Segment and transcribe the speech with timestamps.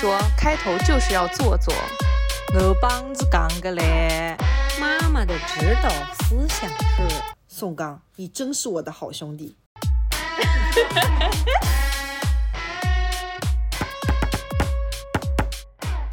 [0.00, 1.74] 说，开头就是要做作。
[2.54, 4.36] 我帮子讲个嘞，
[4.78, 7.08] 妈妈的指导思想是：
[7.48, 9.56] 宋刚，你真是我的好兄弟。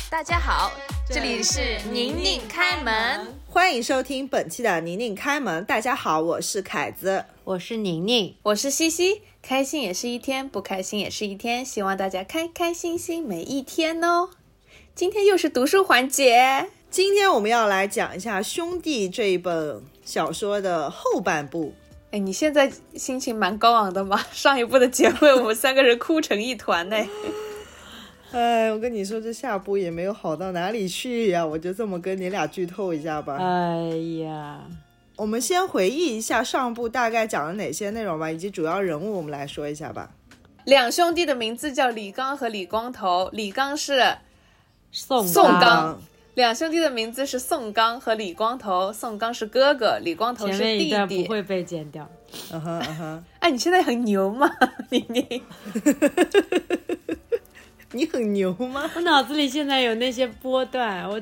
[0.09, 0.71] 大家好，
[1.07, 3.35] 这里是宁宁开门。
[3.47, 5.63] 欢迎收听本期的宁宁开门。
[5.63, 7.23] 大家好，我是凯子。
[7.43, 9.21] 我是宁宁，我是西西。
[9.47, 11.63] 开心也是一天，不开心也是一天。
[11.63, 14.29] 希望大家开开心心每一天哦。
[14.95, 21.75] 今天又是读书环节，今天我们要来讲一下《兄弟》这一本小说的后半部。
[22.09, 24.19] 哎，你现在心情蛮高昂的吗？
[24.31, 26.97] 上一部的结尾，我们三个人哭成一团呢。
[28.33, 31.45] 哎，我跟你说，这下部也没有好到哪里去呀。
[31.45, 33.37] 我就这么跟你俩剧透一下吧。
[33.39, 33.89] 哎
[34.23, 34.61] 呀，
[35.17, 40.11] 我们先回忆一下上部大概讲了哪些内容吧，以及主要人物，我们来说一下吧。
[40.65, 44.17] 两兄弟的名字叫李刚和李光头，李刚是
[44.91, 46.01] 宋宋刚。
[46.33, 51.23] 两兄弟的名字是宋刚和李光头，宋刚是哥哥，李光头是弟弟。
[51.23, 52.09] 不会被剪掉。
[52.51, 53.23] 嗯哼嗯哼。
[53.39, 54.51] 哎，你现在很牛吗，
[54.91, 55.41] 宁宁？
[57.93, 58.91] 你很牛吗？
[58.95, 61.21] 我脑子里现在有那些波段，我。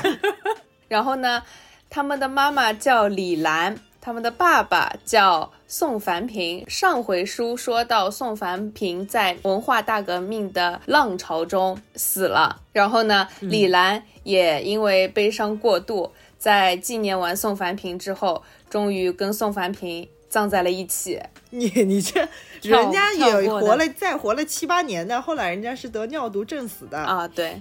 [0.88, 1.42] 然后呢，
[1.90, 6.64] 他们的妈妈叫李兰，他们的爸爸叫宋凡平。
[6.70, 12.62] 上回书说到，宋凡平在文化大革命的浪潮中死了。
[12.72, 20.08] 然后呢，李兰也因为悲伤过度，在纪念完宋凡平之后，终于跟宋凡平。
[20.28, 22.20] 葬在了一起，你你这
[22.62, 27.60] 人家也活了再活了七八年的，后来人家是得尿毒症死的啊，对，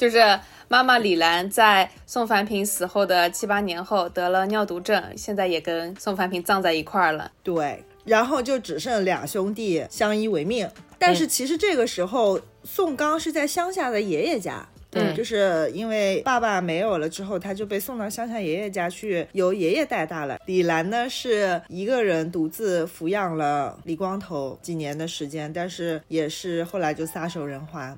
[0.00, 0.18] 就是
[0.66, 10.66] 妈妈李兰在宋凡平死后的七八年后得了尿毒症，现在也跟宋凡平葬在一块儿了，对，然后就只剩两兄弟相依为命，
[10.98, 14.66] 但是其实这个时候宋刚是在乡下的爷爷家。
[14.92, 20.36] 对，就是因为爸爸没有了之后，他就被送到乡下爷爷家去，由爷爷带大了。
[20.46, 27.96] 李兰呢是一个人独自抚养了李光头几年的时间，但是也是后来就撒手人寰。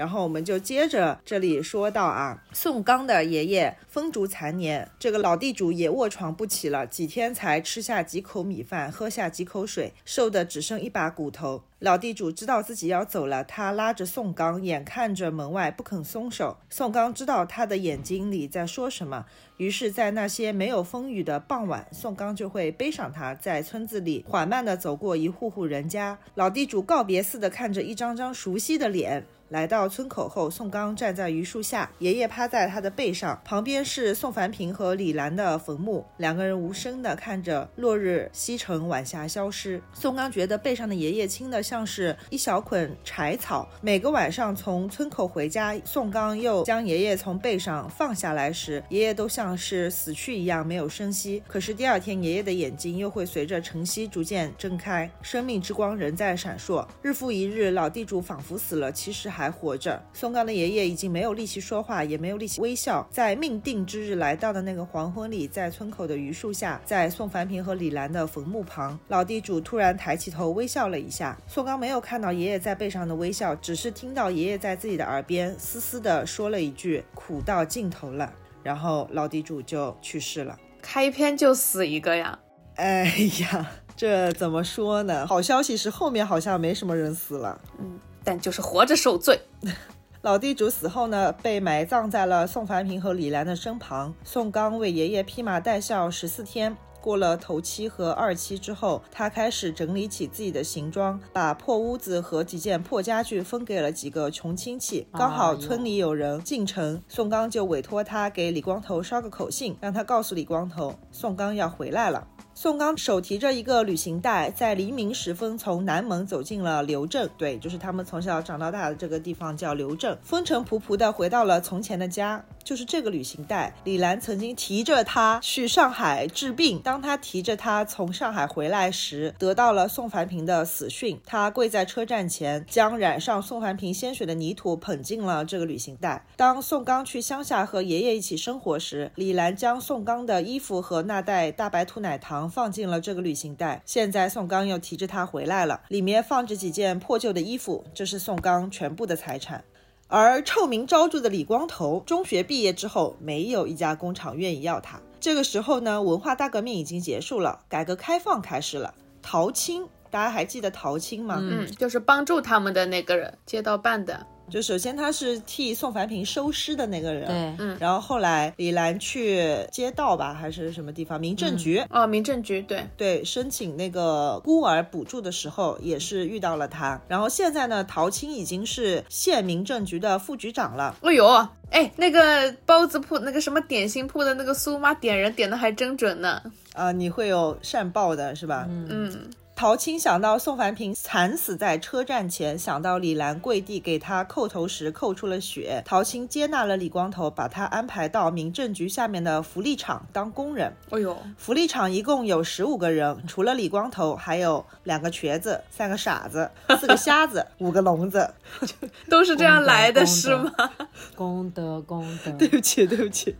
[0.00, 11.64] 然后我们就接着这里说到啊，宋刚的爷爷风烛残年，这个老地主也卧床不起了，几天才吃下几口米饭，喝下几口水，瘦的只剩一把骨头。
[11.80, 16.56] 老地主知道自己要走了，他拉着宋刚，眼看着门外不肯松手。
[16.70, 19.26] 宋刚知道他的眼睛里在说什么，
[19.58, 26.18] 于是，在那些没有风雨的傍晚，宋刚就会背上他，在村子里缓慢地走过一户户人家。
[26.34, 29.26] 老地主告别似的看着一张张熟悉的脸。
[29.50, 39.82] 来到村口后，宋刚站在榆树下，爷爷趴在他的背上，旁边是宋凡平和李兰的坟墓，两个人无声地看着落日西沉，晚霞消失。
[39.92, 43.68] 宋刚觉得背上的爷爷轻的像是一小捆柴草。
[43.80, 51.42] 每个晚上从村口回家，宋刚又将爷爷从背上放下来时，爷爷都像是死去一样没有声息。
[51.48, 56.86] 可是第二天，爷爷的眼睛又会随着晨曦逐渐睁开，生命之光仍在闪烁。
[57.02, 59.39] 日复一日，老地主仿佛死了，其实还。
[59.40, 63.08] 还活着，宋刚的爷爷已经没有力气说话，也没有力气微笑。
[63.10, 71.38] 在命定之日来到的那个黄昏里，在村口的榆树下，在宋凡平和李兰的坟墓旁，老地主突然抬起头微笑了一下。
[71.46, 78.30] 宋刚没有看到爷爷在背上的微笑，只是听到爷爷在自己的耳边嘶嘶地说了一句：“苦到尽头了。”
[78.62, 80.58] 然后老地主就去世了。
[80.82, 82.38] 开篇就死一个呀？
[82.74, 83.06] 哎
[83.40, 85.26] 呀，这怎么说呢？
[85.26, 87.58] 好消息是后面好像没什么人死了。
[87.78, 87.98] 嗯。
[88.30, 89.40] 但就是活着受罪。
[90.22, 94.14] 老地主死后呢，被埋葬在了宋凡平和李兰的身旁。
[94.22, 105.08] 宋刚为爷爷披麻戴孝十四天，过了头七和二七之后，他开始整理起自己的行装，把破屋子和几件破家具分给了几个穷亲戚。
[105.14, 112.24] 刚好村里有人进城，宋刚就委托他给李光头捎个口信，让他告诉李光头，宋刚要回来了。
[112.62, 117.30] 宋刚手提着一个旅行袋，在黎明时分从南门走进了刘镇。
[117.38, 120.18] 对，就是他们从小长到大的这个地方叫刘镇。
[120.22, 122.44] 风尘仆仆地回到了从前的家。
[122.70, 126.78] 就是这个旅行袋，李兰曾经提着它去上海治病。
[126.78, 131.20] 当他提着它从上海回来时，得到了宋凡平的死讯。
[131.26, 136.24] 他跪在车站前，将染上宋凡平鲜血的泥土捧进了这个旅行袋。
[136.36, 143.82] 当宋刚去乡下和爷爷一起生活时，李兰将宋刚的衣服和那袋大白兔奶糖放进了这个旅行袋。
[143.84, 149.64] 现在宋刚又提着它回来了，里面放着几件破旧的衣服，这是宋刚全部的财产。
[150.10, 155.00] 而臭名昭著的李光头，中学毕业之后，没有一家工厂愿意要他。
[155.20, 158.92] 这个时候呢，文化大革命已经结束了，改革开放开始了。
[159.22, 161.38] 陶青，大家还记得陶青吗？
[161.40, 164.26] 嗯，就是帮助他们的那个人，街道办的。
[164.50, 177.00] 就首先他是替宋凡平收尸的那个人，对，嗯然后后来李兰去街道吧，还是什么地方民政局，哦，民政局对，对，申请那个孤儿补助的时候，也是遇到了他。
[177.08, 180.96] 然后现在呢，陶青已经是县民政局的副局长了。
[181.02, 181.26] 哎呦，
[181.70, 186.42] 哎，那个包子铺那个什么点心铺的那个苏妈点人点的还真准呢。
[186.72, 188.66] 啊、你会有善报的是吧？
[188.68, 189.12] 嗯，
[189.60, 200.72] 陶青想到宋凡平惨死在车站前，想到李兰跪地给他叩头时叩出了血，陶青接纳了李光头，把他安排到民政局下面的福利厂当工人。
[200.88, 208.32] 哎呦，福利厂一共有十五个人，除了李光头，还有两个瘸子、三个傻子、四个瞎子、 五个聋子。
[209.10, 210.70] 都是这样来的功德是吗？
[211.14, 213.36] 功德功德， 对不起，对不起。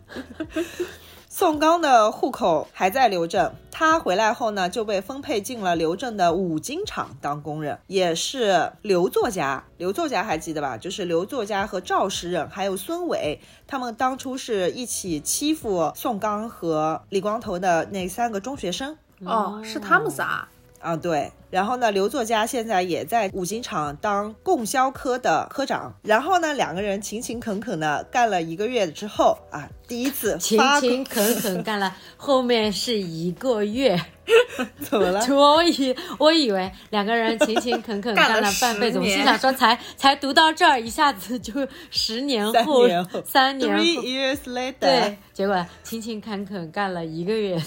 [1.32, 9.62] 宋刚的户口还在刘镇，他回来后呢，就被分配进了刘镇的五金厂当工人，也是刘作家。
[9.76, 10.76] 刘作家还记得吧？
[10.76, 18.98] 就是刘作家和赵时忍还有孙伟，他们当初是一起欺负宋刚和李光头的那三个中学生。
[19.24, 20.48] 哦，是他们仨。
[20.80, 21.32] 啊，对。
[21.50, 25.92] 然后呢，刘作家现在也在五金厂当供销科的科长。
[26.02, 34.00] 然后呢，两个人勤勤恳恳的干了一个月之后啊，第一次勤发勤恳恳 干了，后面是一个月。
[34.78, 35.26] 怎么了？
[35.34, 41.52] 我以我以为两个人勤勤恳恳干了半辈子，我心想说才才读到这儿，一下子就
[41.90, 47.60] 十年三后年后，三年 Three 后，years later，对，，结果勤勤恳恳干了一个月，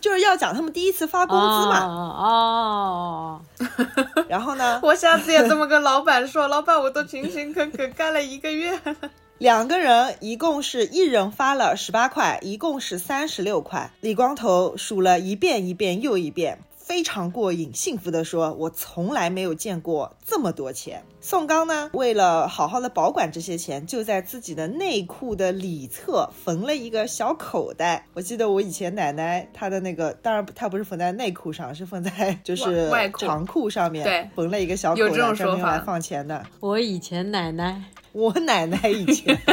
[0.00, 1.84] 就是要讲他们第一次发工资嘛。
[1.84, 3.66] 哦哦，
[4.28, 8.94] 然后呢，我下次也这么跟老板说，老板，我都勤勤恳恳干了一个月了。
[9.38, 13.90] 两个人一共是一人发了十八块，一共是三十六块。
[14.00, 28.06] 李光头数了一遍一遍又一遍，非常过瘾，幸福地说：“我从来没有见过这么多钱。”宋刚呢，为了好好的保管这些钱，就在自己的内裤的里侧缝了一个小口袋。
[28.14, 36.42] 我记得我以前奶奶她的那个，当然她不是缝在内裤上，是缝在就是外外裤长裤上面，对缝了一个小口袋，有这种专门用来放钱的。
[36.60, 39.36] 我以前奶奶我奶奶以前，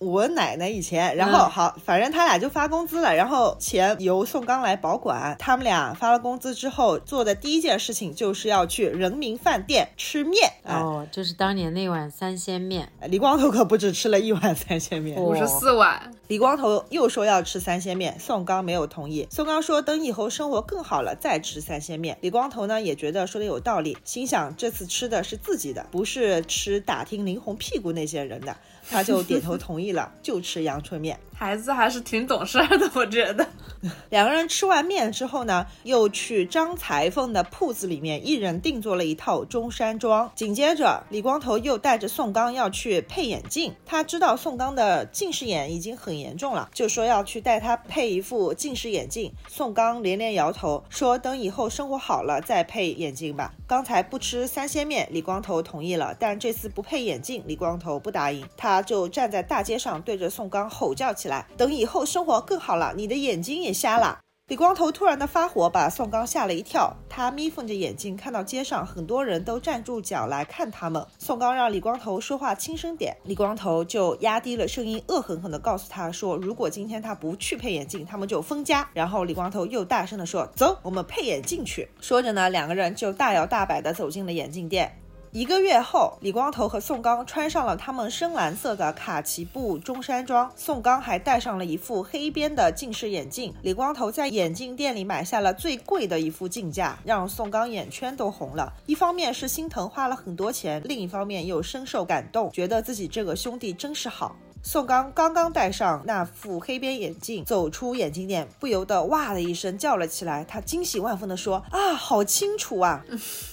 [0.00, 5.36] 我奶奶以前，然后嗯好，反正他俩就发工资了，然后钱由宋刚来保管。
[5.38, 10.50] 他们俩发了工资之后做的第一件事情就是要去人民饭店吃面。
[10.64, 19.26] 啊，哦，就是当年那碗三鲜面， 李光头可不止吃了一碗三鲜面，哦五十四碗，李光头又说要吃三鲜面，宋刚没有同意。
[19.30, 22.18] 宋刚说等以后生活更好了再吃三鲜面。
[22.20, 28.56] 李光头呢也觉得说的有道理，心想这次吃的是自己的，不是吃打听林红屁股那些人的，
[28.88, 31.18] 他就点头同意了， 就吃阳春面。
[31.38, 33.46] 孩子还是挺懂事儿的，我觉得。
[34.08, 40.30] 两个人吃完面之后呢，又去张裁缝的铺子里面，一人定做了一套中山装。
[40.34, 43.74] 紧接着，李光头又带着宋刚要去配眼镜。
[43.84, 49.30] 他知道宋刚的近视眼已经很严重了，就说要去带他配一副近视眼镜。
[49.46, 53.52] 宋刚连连摇头，说等以后生活好了再配眼镜吧。
[53.66, 64.18] 刚才不吃三鲜面，李光头同意了，但这次不配眼镜，李光头不答应，他他就站在大街上对着宋刚吼叫起来：“等以后生活更好了，你的眼睛也瞎了。”
[64.48, 66.94] 李光头突然的发火，把宋刚吓了一跳。
[67.08, 71.04] 他眯缝着眼睛，看到街上很多人都站住脚来看他们。
[71.18, 84.98] 宋刚让李光头说话轻声点，李光头就压低了声音，恶狠狠地告诉他说：“如果今天他不去配眼镜，他们就分家。”然后李光头又大声地说：“走，我们配眼镜去。”说着呢，两个人就大摇大摆地走进了眼镜店。
[85.36, 93.52] 一个月后，李光头和宋刚穿上了他们深蓝色的卡其布中山装，宋刚还戴上了一副黑边的近视眼镜。
[93.60, 98.72] 李光头在眼镜店里买下了最贵的一副镜架，让宋刚眼圈都红了。
[98.86, 104.34] 一方面是心疼花了很多钱，另一方面又深受感动，觉得自己这个兄弟真是好。
[104.66, 110.44] 宋刚刚刚戴上那副黑边眼镜，走出眼镜店，不由得哇的一声叫了起来。
[110.44, 113.04] 他惊喜万分地说：“啊，好清楚啊！”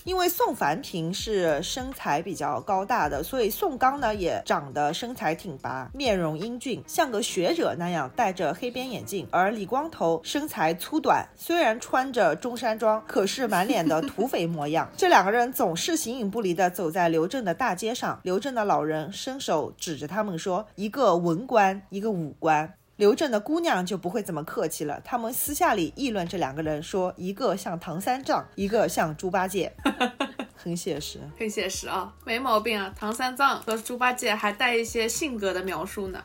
[0.05, 9.27] 因为宋凡平是身材比较高大的，所以宋刚呢也长得身材挺拔，面容英俊，像个学者那样戴着黑边眼镜。
[9.29, 14.89] 而李光头身材粗短，虽然穿着中山装，可是满脸的土匪模样。
[14.98, 29.74] 这两个人总是形影不离地走在刘镇的大街上，刘镇的老人伸手指着他们说：“一个文官，一个武官。”刘正的姑娘就不会这么客气了，他们私下里议论这两个人，说一个像唐三藏，一个像猪八戒，
[30.55, 31.19] 很写实。
[31.38, 32.93] 很写实啊，没毛病啊。
[32.95, 36.24] 唐三藏和猪八戒还带一些性格的描述呢。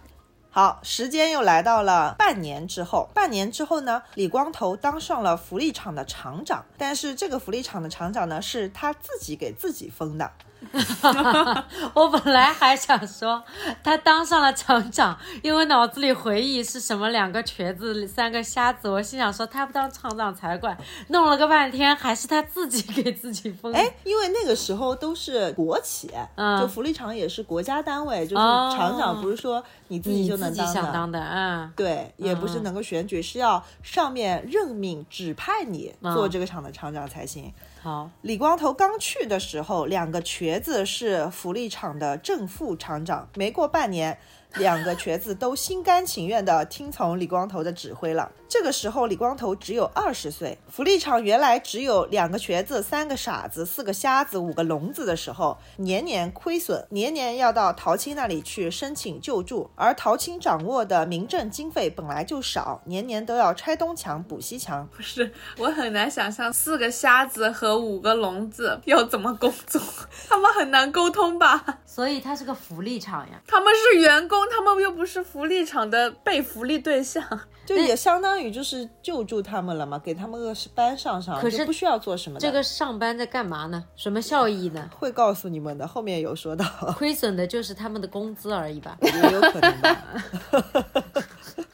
[0.50, 3.08] 好，时间又来到了半年之后。
[3.14, 6.64] 半年之后呢，李光头当上了福利厂的厂长。
[6.76, 10.30] 但是这个福利厂的厂长呢，是他自己给自己封的。
[11.94, 13.42] 我本来还想说
[13.82, 20.76] 他当上了厂长，因为脑子里回忆是什么两个瘸子、三个瞎子，我心想说他不当厂长才怪。
[21.08, 23.72] 弄了个半天，还是他自己给自己封。
[23.72, 30.72] 哎，因为那个时候都是国企，嗯就福利厂也是国家单位，就是哦厂长不是说你自己就能当的。
[30.72, 37.52] 想当的，嗯，对，也不是能够选举，是要上面任命指派你嗯做这个厂的厂长才行。
[37.80, 43.28] 好，李光头刚去的时候，两个瘸子是福利厂的正副厂长。
[43.36, 44.18] 没过半年，
[44.56, 48.32] 两个瘸子都心甘情愿地听从李光头的指挥了。
[48.48, 50.56] 这个时候，李光头只有二十岁。
[50.70, 59.70] 福利厂原来只有两个瘸子、三个傻子、四个瞎子、五个聋子的时候，年年亏损，年年要到陶青那里去申请救助。
[59.74, 64.88] 而陶青掌握的民政经费本来就少，年年都要拆东墙补西墙。
[64.96, 69.78] 不是，我很难想象四个瞎子和五个聋子要怎么工作，
[70.26, 71.80] 他们很难沟通吧？
[71.84, 73.38] 所以他是个福利厂呀。
[73.46, 77.22] 他们是员工，他们又不是福利厂的被福利对象。
[77.66, 82.40] 就也相当于就是救助他们了嘛，给他们个班上上，可是不需要做什么的。
[82.40, 83.84] 这个上班在干嘛呢？
[83.96, 84.88] 什么效益呢？
[84.98, 86.64] 会告诉你们的，后面有说到，
[86.96, 90.04] 亏损的就是他们的工资而已吧，也有可能吧。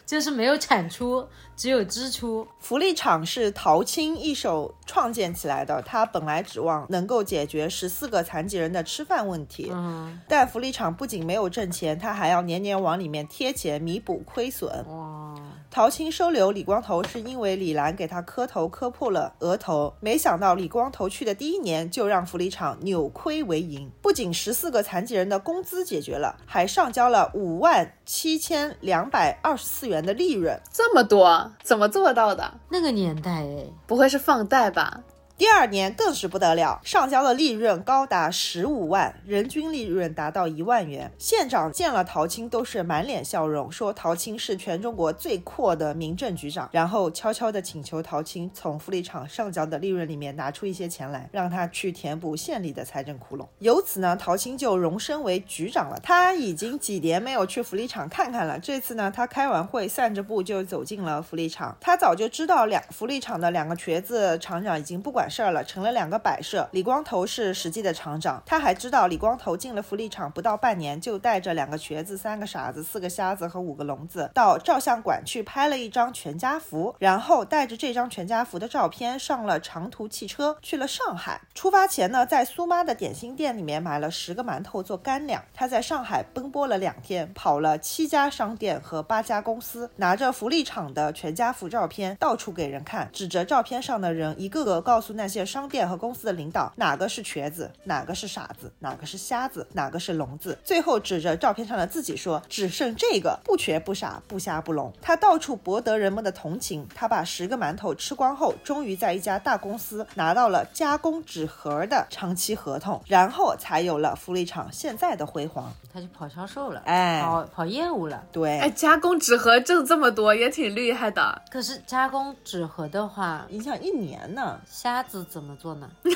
[0.07, 2.47] 就是没有产出，只有支出。
[2.59, 9.71] 福利厂是陶青一手创建起来的，他本来指望能够解决十四个残疾人的吃饭问题。
[9.73, 14.71] 嗯，但福利厂不仅没有挣钱，他还要年年往里面贴钱弥补亏损。
[14.89, 15.35] 哇，
[15.71, 30.61] 陶青收留李光头是因为李兰给他磕头磕破了额头，没想到李光头去的第一年就让福利厂扭亏为盈，不仅十四个残疾人的工资解决了，还上交了五万七千两百二十四元的利润。
[30.73, 32.53] 这么多，怎么做到的？
[32.69, 35.01] 那个年代哎，不会是放贷吧？
[35.37, 41.11] 第二年更是不得了，上交的利润高达十五万，人均利润达到一万元。
[41.19, 53.45] 县长见了陶青都是满脸笑容，说陶青是全中国最阔的民政局长，然后悄悄地请求陶青从福利厂上交的利润里面拿出一些钱来，让他去填补县里的财政窟窿。
[53.59, 55.99] 由此呢，陶青就荣升为局长了。
[56.01, 61.77] 他已经几年没有去福利厂看看了，这次呢，他开完会散着步就走进了福利厂。
[61.81, 66.69] 他早就知道两福利厂的两个瘸子厂长已经不管事儿了，成了两个摆设。
[66.73, 81.41] 李光头是实际的厂长，他还知道李光头进了福利厂不到半年，就带着两个瘸子、三个傻子、四个瞎子和五个聋子到照相馆去拍了一张全家福，然后带着这张全家福的照片上了长途汽车去了上海。
[81.55, 85.43] 出发前呢，在苏妈的点心店里面买了十个馒头做干粮。
[85.55, 100.59] 他在上海奔波了两天，跑了七家商店和八家公司，拿着福利厂的全家福照片到处给人看，指着照片上的人，一个个告诉那些商店和公司的领导哪个是瘸子，哪个是傻子，哪个是瞎子，哪个是聋子。
[100.65, 106.87] 最后指着照片上的自己说：“只剩这个，不瘸不傻，不瞎不聋。”他到处博得人们的同情。
[106.95, 115.73] 他把十个馒头吃光后，终于在一家大公司拿到了加工纸盒的长期合同，然后才有了福利厂现在的辉煌。
[115.93, 118.25] 他就跑销售了，哎跑跑业务了。
[118.33, 121.41] 对，哎，加工纸盒挣这么多，也挺厉害的。
[121.51, 124.59] 可是加工纸盒的话，影响一年呢。
[124.69, 125.89] 瞎子怎么做呢？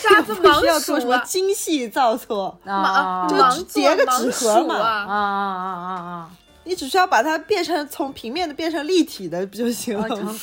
[0.00, 5.92] 沙子不需要做什么精细造作，啊就叠个纸盒嘛啊啊啊啊啊
[6.24, 6.30] 啊！
[6.64, 10.34] 你只需要把它变成从平面的变成立体的不就行哦，了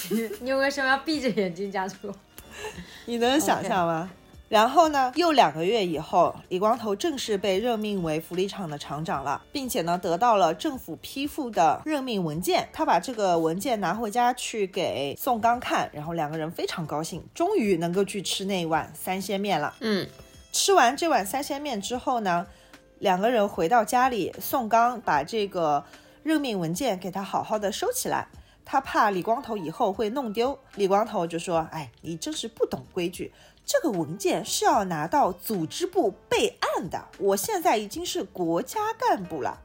[0.42, 2.14] 你为什么要闭着眼睛加粗？
[3.06, 4.10] 你能想象吗？
[4.50, 12.70] 然后呢，又两个月以后，李光头正式被任命为福利厂的厂长了，并且呢，得到了政府批复的任命文件。
[12.72, 19.76] 他把这个文件拿回家去给宋刚看，然后两个人非常高兴，终于能够去吃那碗三鲜面了。
[19.82, 20.08] 嗯，
[20.54, 22.48] 吃完这碗三鲜面之后呢，
[23.00, 25.84] 两个人回到家里，宋刚把这个
[26.24, 28.30] 任命文件给他好好的收起来，
[28.64, 30.58] 他怕李光头以后会弄丢。
[30.76, 33.34] 李光头就说：“哎，你真是不懂规矩，
[33.68, 39.62] 这个文件是要拿到组织部备案的，我现在已经是国家干部了。”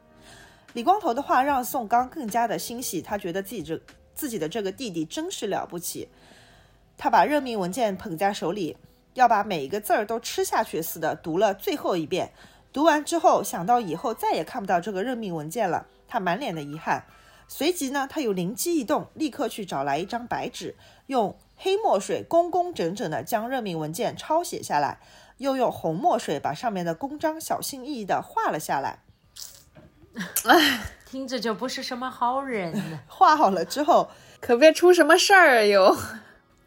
[0.75, 3.81] 李光头的话让宋刚更加的欣喜，他觉得自己这
[4.13, 6.09] 自己的这个弟弟真是了不起。
[6.99, 8.77] 他把任命文件捧在手里，
[9.15, 12.33] 要把每一个字儿都吃下去似的读了最后一遍。
[12.73, 17.05] 读完之后，想到以后再也看不到这个任命文件了，他满脸的遗憾。
[17.47, 20.75] 随即呢，他又灵机一动，立刻去找来一张白纸，
[21.07, 24.99] 用黑墨水工工整整的将任命文件抄写下来，
[25.38, 28.99] 又用红墨水把上面的公章小心翼翼地画了下来。
[31.07, 32.75] 听着就不是什么好人。
[33.07, 35.97] 画好了之后，可别出什么事儿哟。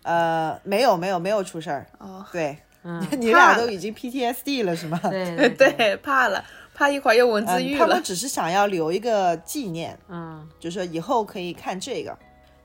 [0.03, 1.85] 呃，没有没有没有出事儿。
[1.97, 4.97] 哦，对，嗯，你俩都已经 PTSD 了是吗？
[5.03, 8.03] 对对，对，怕了，怕一会儿又文字嗯，狱了他们。
[8.03, 12.17] 只是想要留一个纪念，嗯，就是说以后可以看这个。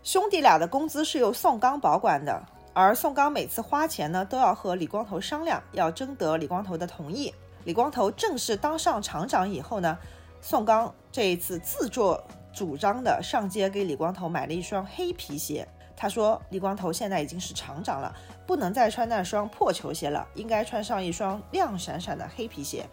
[0.02, 2.42] 兄弟俩的工资是由宋刚保管的，
[2.72, 7.32] 而宋刚每次花钱呢，都要和李光头商量，要征得李光头的同意。
[7.64, 9.98] 李光头正式当上厂长以后呢，
[10.40, 15.68] 宋刚这一次自作主张的上街给李光头买了一双黑皮鞋。
[15.94, 18.10] 他说：“李光头现在已经是厂长了，
[18.46, 22.88] 不能再穿那双破球鞋了，应该穿上一双亮闪闪的黑皮鞋。”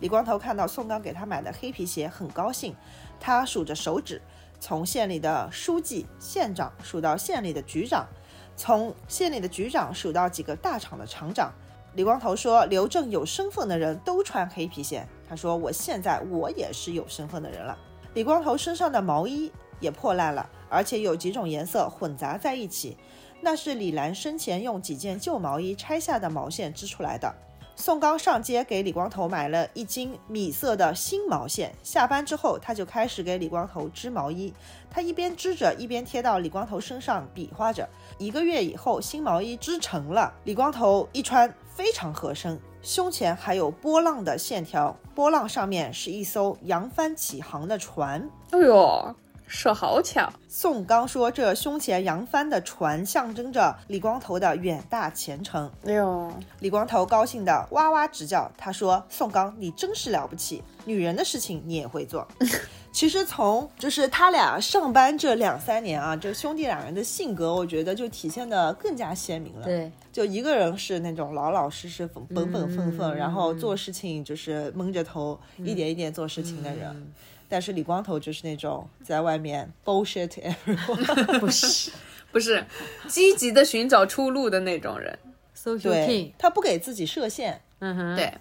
[0.00, 2.74] 李光头看到宋刚给他买的黑皮鞋，很高兴。
[3.20, 4.20] 他数着手指，
[4.60, 8.06] 从县里的书记、县长数到县里的局长，
[8.54, 11.50] 从县里的局长数到几个大厂的厂长。
[11.94, 17.76] 李光头说：“刘正有身份的人都穿黑皮鞋。”他说：“我现在我也是有身份的人了。”
[18.14, 19.50] 李光头身上的毛衣
[19.80, 22.96] 也破烂了，而且有几种颜色混杂在一起，
[23.40, 27.34] 那是李兰生前用几件旧毛衣拆下的毛线织出来的。
[27.80, 34.52] 宋刚上街给李光头买了一斤米色的新毛线，下班之后他就开始给李光头织毛衣。
[34.90, 37.88] 他一边织着，一边贴到李光头身上比划着。
[38.18, 48.28] 一个月以后，新毛衣织成了，李光头一穿非常合身，胸前还有波浪的线条，波浪上面是一艘扬帆起航的船。
[48.50, 49.16] 哎呦，
[49.50, 50.32] 手好巧。
[50.46, 55.68] 宋刚说：“这胸前扬帆的船象征着李光头的远大前程。
[55.84, 58.48] 哎呦，”李光头高兴的哇哇直叫。
[58.56, 62.26] 他说：“宋刚，你真是了不起，女人的事情你也会做。
[62.92, 69.64] ”其实从就是他俩上班这两三年啊，这兄弟两人的性格，我觉得就体现的更加鲜明了。
[69.64, 77.12] 对，就一个人是那种老老实实、本本分分，嗯然后做事情就是蒙着头，一点一点做事情的人。
[77.50, 81.90] 但是李光头就是那种在外面 bullshit everyone，不是
[82.32, 82.64] 不是，
[83.08, 85.18] 积极的寻找出路的那种人。
[85.62, 87.60] king，，他不给自己设限。
[87.80, 88.32] 嗯哼，对，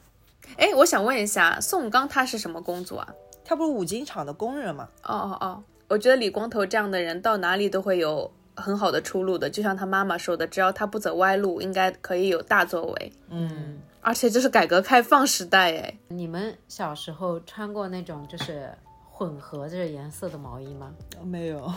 [0.56, 3.14] 哎，我想问一下，宋刚他是什么工作啊？
[3.44, 4.88] 他不是五金厂的工人吗？
[5.04, 13.12] 哦哦哦，我觉得李光头这样的人到哪里都会有很好的出路的，就像他妈妈说的，只要他不走歪路，应该可以有大作为。
[13.30, 18.72] 嗯，而且这是改革开放时代，哎，你们小时候穿过那种就是
[19.20, 20.90] 混合着颜色的毛衣吗？
[21.26, 21.70] 没有，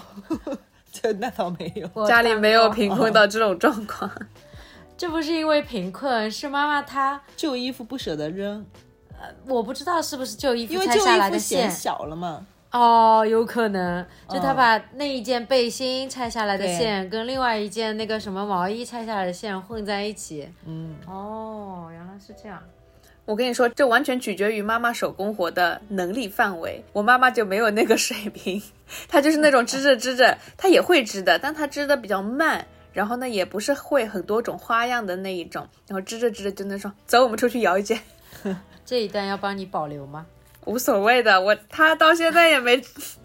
[0.92, 2.06] 这那倒没有。
[2.06, 4.08] 家里没有贫困到这种状况。
[4.96, 8.64] 这不是因为贫困，是妈妈她，旧衣服不舍得扔，
[9.18, 12.46] 呃我不知道是不是旧衣服因为旧拆下来的衣服显线小了嘛。
[12.70, 20.48] 哦，有可能，就他嗯把那一件背心拆下来的对线跟另外一件那个什么毛衣拆下来的线混在一起。
[20.64, 22.62] 嗯，哦，原来是这样。
[23.24, 26.84] 我跟你说，这完全取决于妈妈手工活的能力范围。
[26.92, 28.60] 我妈妈就没有那个水平，
[29.08, 32.66] 她就是那种织着织着，她也会织的，但她织的比较慢。
[32.92, 35.66] 然后呢，也不是会很多种花样的那一种。
[35.86, 37.98] 然后织着织着就那说：“走，我们出去摇一件。
[38.84, 40.26] 这一段要帮你保留吗？”
[40.66, 42.82] 无所谓的，我她到现在也没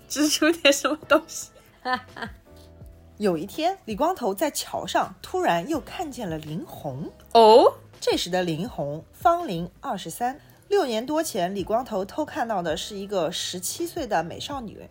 [0.08, 1.50] 织出点什么东西。
[3.18, 7.12] 有一天，李光头在桥上突然又看见了林红。
[7.34, 14.88] 哦，这时的林红芳龄二十三，六年多前，李光头偷看到的是一个十七岁的美少女。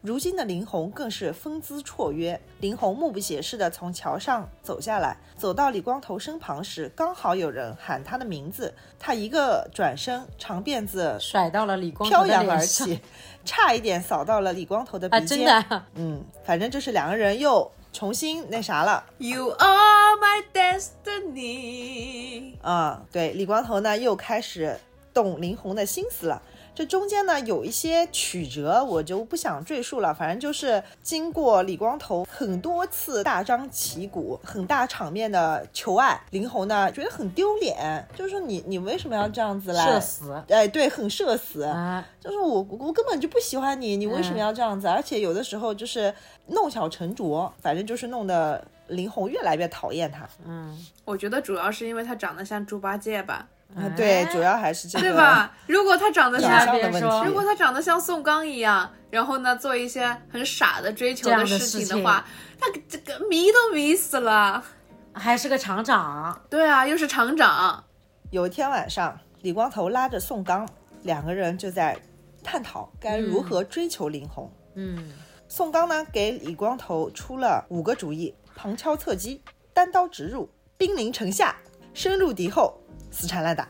[0.00, 2.40] 如今的林红更是风姿绰约。
[2.60, 13.00] 林红目不斜视地从桥上走下来，走到李光头身旁时，刚好有人喊她的名字，她一个转身，长辫子甩到了李光头飘扬而起，
[13.44, 15.20] 差一点扫到了李光头的鼻啊！
[15.20, 15.28] 尖。
[15.28, 19.04] 真的啊，嗯，反正就是两个人又重新那啥了。
[19.18, 22.54] You are my destiny。
[22.62, 24.78] 啊、对，李光头呢又开始
[25.12, 26.40] 动林红的心思了。
[26.78, 30.14] 这中间呢有一些曲折，我就不想赘述了。
[30.14, 39.86] 反正就是经过李光头很多次大张旗鼓、很大场面的求爱，林红呢觉得很丢脸，就是说你你为什么要这样子来？
[39.86, 41.64] 社死哎，对，很社死。
[41.64, 42.06] 啊！
[42.20, 44.86] 就是我我根本就不喜欢你，你为什么要这样子？
[44.86, 46.14] 而且有的时候就是
[46.46, 50.24] 弄巧成拙，反正就是弄得林红越来越讨厌他。
[50.46, 55.52] 嗯，我觉得主要是因为他长得像猪八戒吧，啊，对，哎主要还是这个，对吧？
[55.66, 56.66] 如果他长得像。
[57.24, 62.24] 如果他长得像宋刚一样，然后呢做一些很傻的追求的事事情情的话，
[62.58, 64.64] 他这个迷都迷死了。
[65.12, 67.82] 还是个厂长，对啊，又是厂长，
[68.30, 70.68] 有一天晚上，李光头拉着宋刚，
[71.02, 71.98] 两个人就在
[72.44, 74.52] 探讨该如何追求林红。
[74.74, 75.12] 嗯，
[75.48, 79.42] 宋刚呢，给李光头出了五个主意：旁敲侧击、
[79.74, 81.56] 单刀直入、兵临城下、
[81.92, 82.78] 深入敌后、
[83.18, 83.68] 死缠烂打。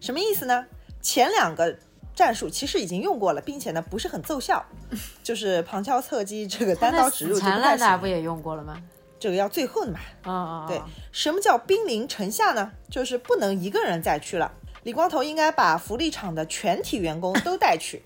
[0.00, 0.64] 什么意思呢？
[1.02, 1.76] 前两个
[2.14, 4.64] 战术其实已经用过了，并且呢不是很奏效，
[5.22, 7.62] 就是旁敲侧击这个单刀直入死缠就不。
[7.62, 8.82] 烂打不也用过了吗？
[9.20, 9.98] 这个要最后的嘛。
[10.24, 10.80] 哦哦，对，
[11.12, 12.72] 什么叫兵临城下呢？
[12.90, 14.50] 就是不能一个人再去了。
[14.84, 18.02] 李光头应该把福利厂的全体员工都带去，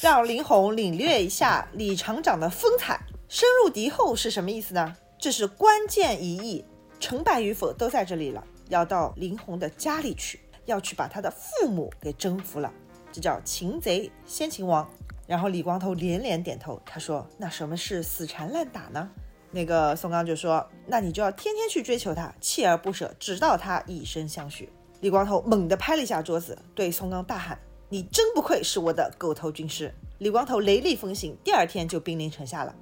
[0.00, 2.98] 让林红领略一下李厂长的风采。
[3.28, 4.96] 深入敌后是什么意思呢？
[5.18, 6.64] 这是关键一役，
[6.98, 8.42] 成败与否都在这里了。
[8.70, 12.72] 要到林红的家里去，要去把他的父母给征服了，
[13.12, 14.88] 这叫擒贼先擒王。
[15.26, 19.10] 然后李光头连连点头，他说：“那什么是死缠烂打呢？”
[19.52, 32.74] 那个宋刚就说：“那你就要天天去追求他，锲而不舍，直到他以身相许。”李光头猛地拍了一下桌子，对宋刚大喊：“你真不愧是我的狗头军师！”李光头雷厉风行，第二天就兵临城下了。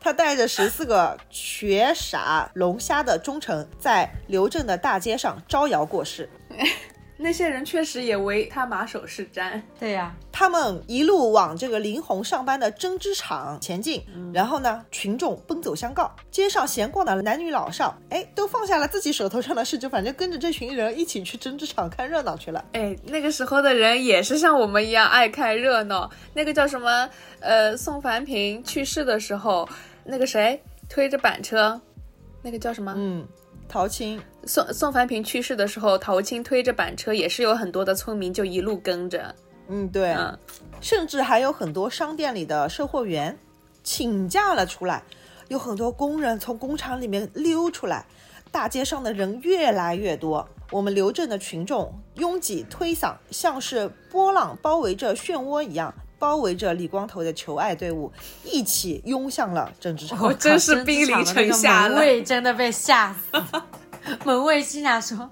[0.00, 6.28] 他带着十四个瘸傻龙虾的忠臣，在刘镇的大街上招摇过市。
[7.22, 9.60] 那些人确实也为他马首是瞻。
[9.78, 22.64] 对呀、他们一路往这个林红上班的针织厂前进，然后呢，群众奔走相告，街上闲逛的男女老少，哎，都放下了自己手头上的事，就反正跟着这群人一起去针织厂看热闹去了。
[22.72, 26.10] 哎，那个时候的人也是像我们一样爱看热闹。
[26.32, 27.10] 那个叫什么？
[27.40, 29.68] 呃，宋凡平去世的时候，
[30.04, 31.80] 那个谁推着板车，
[32.42, 32.94] 那个叫什么？
[32.96, 33.26] 嗯，
[33.68, 39.34] 陶青，宋宋凡平去世的时候，陶青推着板车，也是有很多的村民就一路跟着。
[39.68, 40.36] 嗯，对，嗯，
[40.80, 43.38] 甚至还有很多商店里的售货员
[43.84, 45.02] 请假了出来，
[45.48, 48.04] 有很多工人从工厂里面溜出来，
[48.50, 50.48] 大街上的人越来越多。
[50.72, 58.12] 我们刘镇的群众拥挤推搡，像是波浪包围着漩涡一样，包围着李光头的求爱队伍，
[58.44, 60.20] 一起拥向了政治场。
[60.22, 63.42] 我真是兵临城下了门卫真的被吓死。
[64.24, 65.28] 门卫心想说：“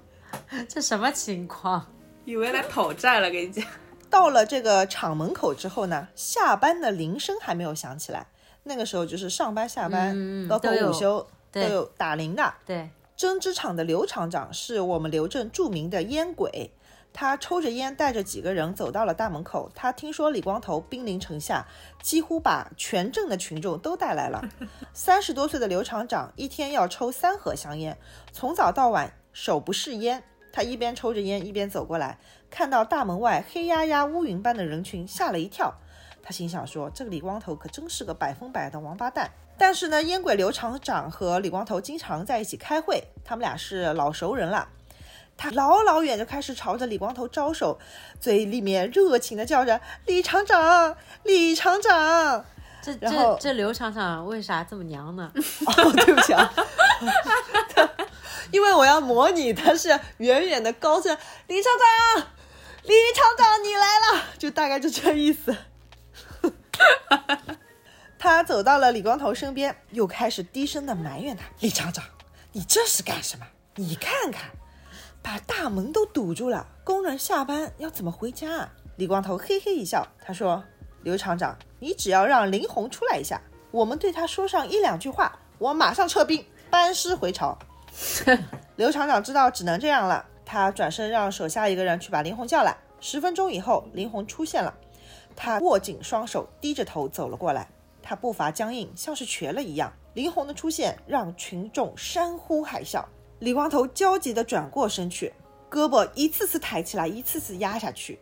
[0.67, 1.85] 这什么情况
[2.25, 3.63] 以为来讨债了，跟你讲。
[4.09, 8.25] 到了这个厂门口之后呢，下班的铃声还没有响起来。
[8.63, 11.19] 那个时候就是上班、下班，嗯嗯包括午休
[11.51, 16.71] 都对有打铃的。？”对，针织厂的刘厂长是我们刘镇著名的烟鬼，
[17.19, 19.69] 他抽着烟，带着几个人走到了大门口。
[19.75, 21.67] 他听说李光头兵临城下，
[22.01, 24.41] 几乎把全镇的群众都带来了。
[24.93, 27.97] 三十多岁的刘厂长一天要抽三盒香烟，
[28.31, 30.23] 从早到晚手不释烟。
[30.53, 32.17] 他一边抽着烟，一边走过来，
[32.49, 35.73] 看到大门外黑压压乌云般的人群，吓了一跳。
[36.23, 39.29] 他心想说：“这个李光头可真是个百分百的王八蛋。”
[39.59, 44.69] 但是呢，烟鬼刘厂长和李光头经常在一起开会，他们俩是老熟人了。
[45.41, 47.79] 他老老远就开始朝着李光头招手，
[48.19, 52.43] 嘴里面热情的叫着：“李厂长，李厂长。
[52.81, 55.31] 这这这刘厂长为啥这么娘呢？”
[55.65, 56.53] 哦，对不起啊，
[58.51, 61.71] 因为我要模拟他是远远的高声：“李厂
[62.17, 62.27] 长，
[62.83, 65.55] 李厂长你来了。”就大概就这意思。
[68.19, 72.03] 他走到了李光头身边，又开始低声的埋怨他：“李厂长，
[72.51, 73.45] 你这是干什么？
[73.75, 74.49] 你看看，
[75.21, 80.63] 把大门都堵住了，工人下班要怎么回家啊？”李光头嘿嘿一笑，他说
[81.03, 87.57] ：“刘厂长，你只要让林红出来一下，我们对他说上一两句话，我马上撤兵，班师回朝。
[88.75, 92.75] ”刘厂长知道只能这样了，他转身让手下一个人去把林红叫来。
[92.99, 94.73] 十分钟以后，林红出现了，
[95.35, 97.69] 他握紧双手，低着头走了过来。
[98.01, 99.93] 他步伐僵硬，像是瘸了一样。
[100.13, 103.03] 林红的出现让群众山呼海啸。
[103.39, 105.33] 李光头焦急地转过身去，
[105.71, 108.19] 胳膊一次次抬起来，一次次压下去。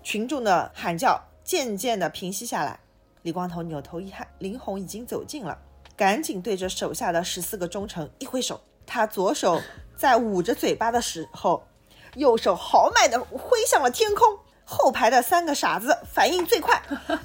[0.00, 2.78] 群众的喊叫渐渐地平息下来。
[3.22, 5.58] 李光头扭头一看，林红已经走近了，
[5.96, 8.60] 赶紧对着手下的十四个忠臣一挥手。
[8.86, 9.60] 他左手
[9.96, 11.64] 在捂着嘴巴的时候，
[12.14, 14.38] 右手豪迈地挥向了天空。
[14.64, 16.80] 后排的三个傻子反应最快，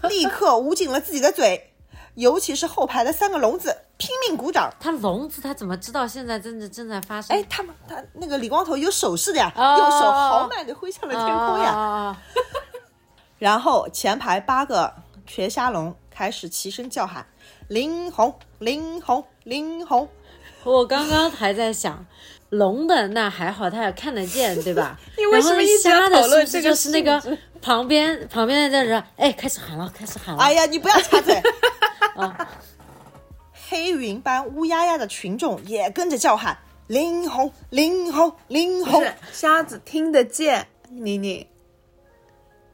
[0.10, 1.76] 立刻捂紧了自己的嘴，
[2.16, 4.74] 尤其是后排的三个聋子拼命鼓掌。
[4.80, 7.36] 他聋子他怎么知道现在正在正在发生？
[7.36, 11.66] 哎，他们他那个李光头有手势的呀，哦右手豪迈的挥向了天空呀。
[11.66, 12.18] 呀！
[13.38, 14.94] 然后前排八个
[15.28, 17.26] 瘸瞎龙开始齐声叫喊
[17.68, 20.08] ：“林红，林红，林红。
[20.64, 22.06] 我刚刚还在想，
[22.50, 24.98] 聋的那还好，他也看得见，对吧？
[25.18, 27.22] 你为什么一直讨论这个就是那个
[27.62, 30.42] 旁边旁边的人，哎，开始喊了，开始喊了。
[30.42, 31.40] 哎呀，你不要插嘴！
[34.06, 39.04] 云般乌压压的群众也跟着叫喊：“林红，林红，林红。
[39.32, 41.50] 瞎子听得见，妮妮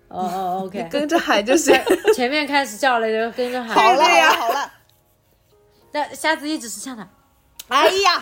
[0.09, 1.73] 哦哦，OK， 跟着喊就行。
[2.13, 3.69] 前面开始叫了，就跟着喊。
[3.69, 4.71] 好了，呀，好了。
[5.93, 7.07] 那瞎子一直是这样的。
[7.69, 8.19] 哎呀，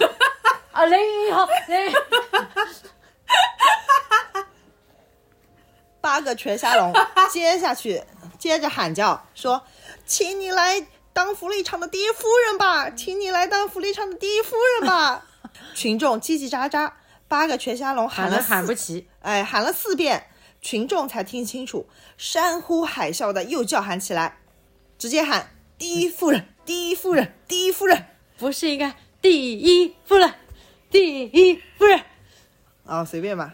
[0.71, 0.99] 啊，零
[1.33, 1.93] 好零，
[5.99, 6.93] 八个全瞎龙
[7.31, 8.03] 接下去，
[8.37, 9.61] 接着喊叫说
[10.05, 10.85] ：“请你来
[11.19, 15.25] 当福利厂的第一夫人吧，请你来当福利厂的第一夫人吧。
[15.75, 16.93] ”群众叽叽喳喳，
[17.27, 20.27] 八个全虾龙喊了喊喊不齐，哎，喊了四遍，
[20.61, 24.37] 群众才听清楚，山呼海啸的又叫喊起来，
[24.97, 28.05] 直接喊“第一夫人，第一夫人，第一夫人
[28.37, 30.33] 不是应该第一夫人，
[30.89, 32.01] 第一夫人？”
[32.87, 33.53] 啊，随便吧。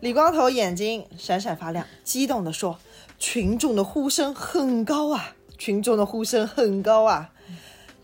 [0.00, 2.78] 李光头眼睛闪闪发亮，激动地说
[3.18, 7.30] ：“群众的呼声很高啊，群众的呼声很高啊！”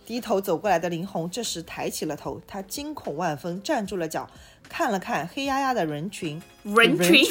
[0.07, 4.31] 低头走过来的林红这时抬起了头，他惊恐万分，站住了脚，
[4.69, 7.27] 看了看黑压压的人群，人群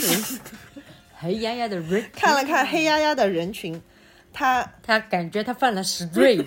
[1.17, 3.81] 黑压压的人，看了看黑压压的人群，
[4.33, 6.45] 他他感觉他犯了死罪。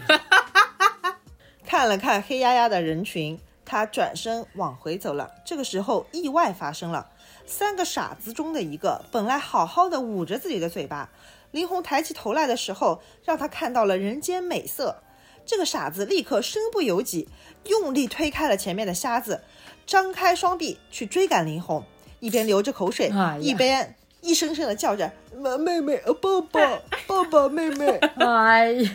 [1.64, 5.30] 看了看黑压压的人群，他转身往回走了。
[5.46, 7.08] 这个时候，意外发生了。
[7.46, 11.08] 三个傻子中的一个本来好好的捂着自己的嘴巴，
[11.52, 15.02] 林红抬起头来的时候，让他看到了人间美色。
[15.46, 17.28] 这个傻子立刻身不由己，
[17.64, 19.42] 用力推开了前面的瞎子，
[19.84, 21.84] 张开双臂去追赶林红，
[22.20, 26.60] 一边流着口水，哎一边一声声的叫着“妹妹抱抱，
[27.06, 27.98] 抱抱妹妹”。
[28.20, 28.90] 哎呀，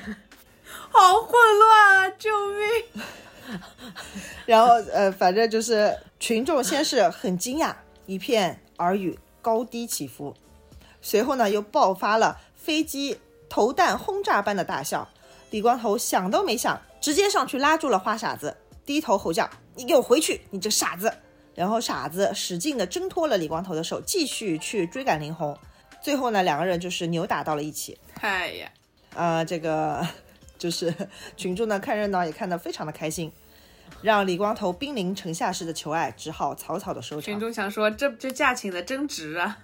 [0.91, 2.09] 好混乱啊！
[2.11, 3.03] 救命！
[4.45, 7.73] 然后呃，反正就是群众先是很惊讶，
[8.05, 10.33] 一片耳语高低起伏，
[11.05, 15.07] 随后呢又爆发了飞机投弹轰炸般的大笑。
[15.51, 21.13] 李光头想都没想，直接上去拉住了花傻子，低头吼叫：“你给我回去，你这傻子！”
[21.53, 25.55] 然后傻子使劲的挣脱了李光头的手，继续去追赶林红。
[26.01, 27.97] 最后呢，两个人就是扭打到了一起。
[28.21, 28.71] 哎呀，
[29.13, 30.05] 呃、这个
[30.57, 30.91] 就是
[31.37, 33.31] 群众呢看热闹也看得非常的开心，
[34.01, 37.39] 让李光头兵临城下式的求爱只好草草的收场群。
[37.39, 39.59] 众想说，这这价请的真值啊！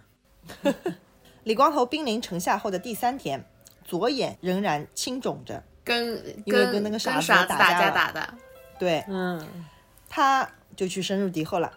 [1.44, 3.44] 李光头兵临城下后的第三天，
[3.84, 8.34] 左眼仍然青肿着，跟因为跟跟那个傻子傻子打打架打的，
[8.78, 9.66] 对，嗯，
[10.10, 11.72] 他就去深入敌后了。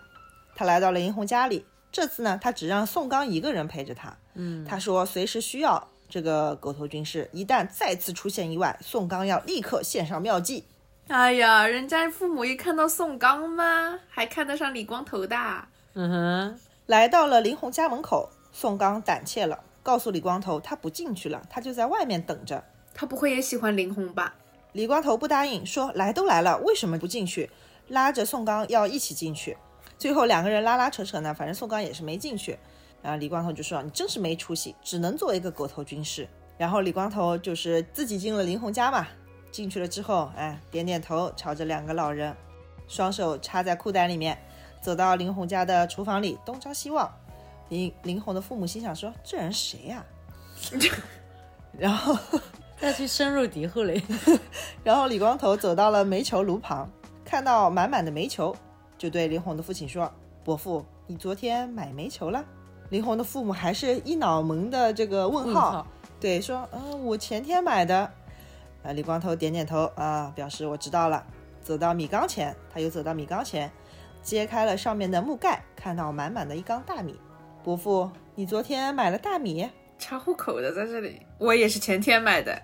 [0.54, 4.16] 他来到了殷红家里，这次呢，他只让宋刚一个人陪着他。
[4.34, 10.64] 嗯，他说随时需要这个狗头军师，一旦再次出现意外，宋刚要立刻献上妙计。
[11.08, 13.98] 哎呀，人家父母一看到宋刚吗？
[14.08, 15.36] 还看得上李光头的？
[15.94, 22.62] 嗯哼，来到了林红家门口，宋刚胆怯了，告诉李光头他不进去了，他就在外面等着。
[22.94, 24.36] 他不会也喜欢林红吧？
[24.72, 27.50] 李光头不答应，说来都来了，为什么不进去？
[27.88, 29.58] 拉着宋刚要一起进去。
[29.98, 32.56] 最后两个人拉拉扯扯呢，反正宋刚也是没进去。
[33.02, 39.08] 然后李光头就说：“你真是没出息，只能做一个狗头军师。”然后李光头就是自己进了林红家嘛，
[39.50, 42.34] 进去了之后，哎，点点头，朝着两个老人，
[42.86, 44.38] 双手插在裤袋里面，
[44.80, 47.12] 走到林红家的厨房里，东张西望。
[47.68, 50.04] 林林红的父母心想说：“这人谁呀、
[51.78, 52.16] 然后
[52.78, 54.02] 再去深入敌后嘞。
[54.84, 56.88] 然后李光头走到了煤球炉旁，
[57.24, 58.54] 看到满满的煤球，
[58.98, 60.12] 就对林红的父亲说
[60.44, 62.44] ：“伯父，你昨天买煤球了？”
[62.90, 65.86] 林红的父母还是一脑门的这个问号，问号
[66.20, 68.10] 对，说：“嗯，我前天买的。”
[68.84, 71.24] 啊，李光头点点头啊，表示我知道了。
[71.62, 73.72] 走到米缸前，他又走到米缸前，
[74.22, 77.18] 揭开了上面的木盖，看到满满的一缸大米。
[77.64, 79.66] 伯父，你昨天买了大米？
[79.98, 82.60] 查户口的在这里，我也是前天买的。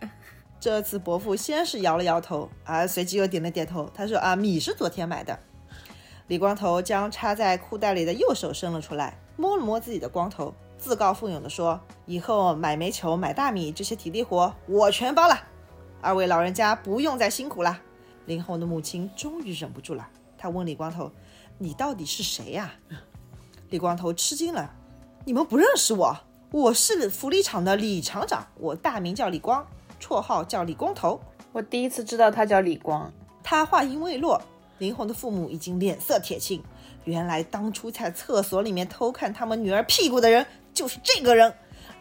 [0.61, 3.91] 这次伯父先是摇了摇头，啊，随即又点了点头。
[3.95, 5.39] 他说：“啊，米是昨天买的。”
[6.29, 15.41] 李光头将插在裤袋里的右手伸了出来，摸了摸自己的光头，自告奋勇地说：“以后买煤球、买大米这些体力活我全包了，
[16.03, 17.81] 二位老人家不用再辛苦了。”
[18.27, 21.11] 林红的母亲终于忍不住了，她问李光头
[21.57, 22.75] ：“你到底是谁呀、
[23.71, 24.71] 李光头吃惊了
[25.27, 26.19] ：“你们不认识我？
[26.51, 29.67] 我是福利厂的李厂长，我大名叫李光，
[30.01, 31.21] 绰号叫李光头。”
[31.53, 34.41] 我第一次知道他叫李光，他话音未落，
[34.79, 36.63] 林红的父母已经脸色铁青。
[37.05, 41.53] 原来当初在厕所里面偷看他们女儿屁股的人就是这个人。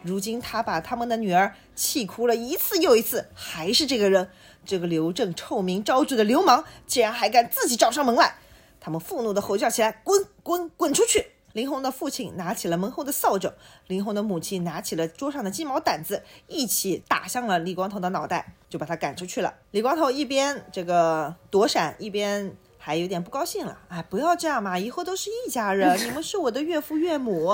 [0.02, 4.30] 如今他把他们的女儿气哭了一次又一次，还是这个人。
[4.66, 8.36] 这个刘正臭名昭著的流氓，竟然还敢自己找上门来！
[8.80, 13.52] 他们愤怒地吼叫起来：“滚滚滚出去！”林红的父亲拿起了门后的扫帚，
[13.88, 19.54] 林红的母亲拿起了桌上的鸡毛掸子，一起打向了李光头的脑袋，就把他赶出去了。
[19.72, 23.78] 李光头一边这个躲闪，一边还有点不高兴了。
[23.90, 27.52] 哎，不要这样嘛，以后都是一家人， 你们是我的岳父岳母，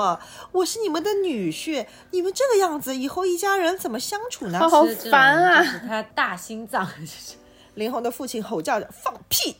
[0.52, 4.60] 我是你们的女婿，你们这个样子，以后一家人怎么相处呢？
[4.70, 6.88] 好烦啊就是他大心脏，
[7.74, 9.56] 林红的父亲吼叫着：“放屁！”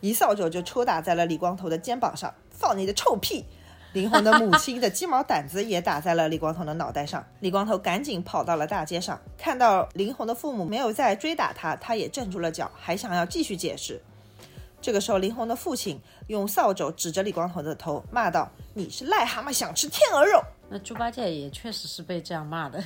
[0.00, 2.32] 一扫帚就抽打在了李光头的肩膀上。
[2.48, 3.44] “放你的臭屁！”
[3.92, 7.24] 林红的母亲的鸡毛掸子也打在了李光头的脑袋上。
[7.40, 14.00] 李光头赶紧跑到了大街上，看到林红的父母没有再追打他，他也镇住了脚，还想要继续解释。
[14.80, 22.82] 这个时候，林红的父亲用扫帚指着李光头的头，骂道：“你是癞蛤蟆想吃天鹅肉！” 那猪八戒也确实是被这样骂的，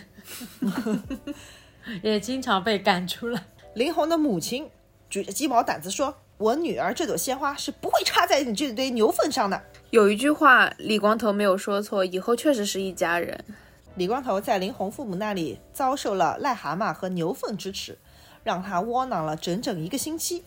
[2.03, 3.41] 也经常被赶出来。
[3.75, 4.69] 林红的母亲
[5.11, 13.43] 举着鸡毛掸子说：“我女儿这朵鲜花是不会插在你这堆牛粪上的。”有一句话，李光头没有说错，以后确实是一家人。
[13.95, 17.97] 李光头在林红父母那里遭受了癞蛤蟆和牛粪之耻，
[18.43, 20.45] 让他窝囊了整整一个星期。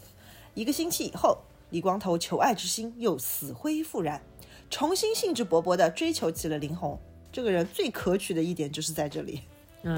[0.54, 1.40] 一个星期以后，
[1.72, 4.22] 李光头求爱之心又死灰复燃，
[4.70, 7.00] 重新兴致勃勃地追求起了林红。
[7.32, 9.42] 这个人最可取的一点就是在这里，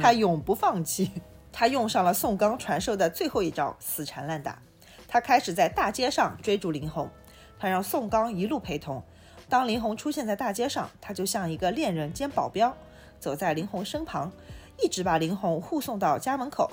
[0.02, 1.12] 他永不放弃。
[1.52, 4.62] 他用上了宋刚传授的最后一招死缠烂打。
[5.10, 7.10] 他开始在大街上追逐林红，
[7.58, 9.04] 他让宋刚一路陪同。
[9.50, 12.78] 当林红出现在大街上，他就像一个恋人兼保镖，
[13.20, 14.32] 走在林红身旁，
[14.80, 16.72] 一直把林红护送到家门口。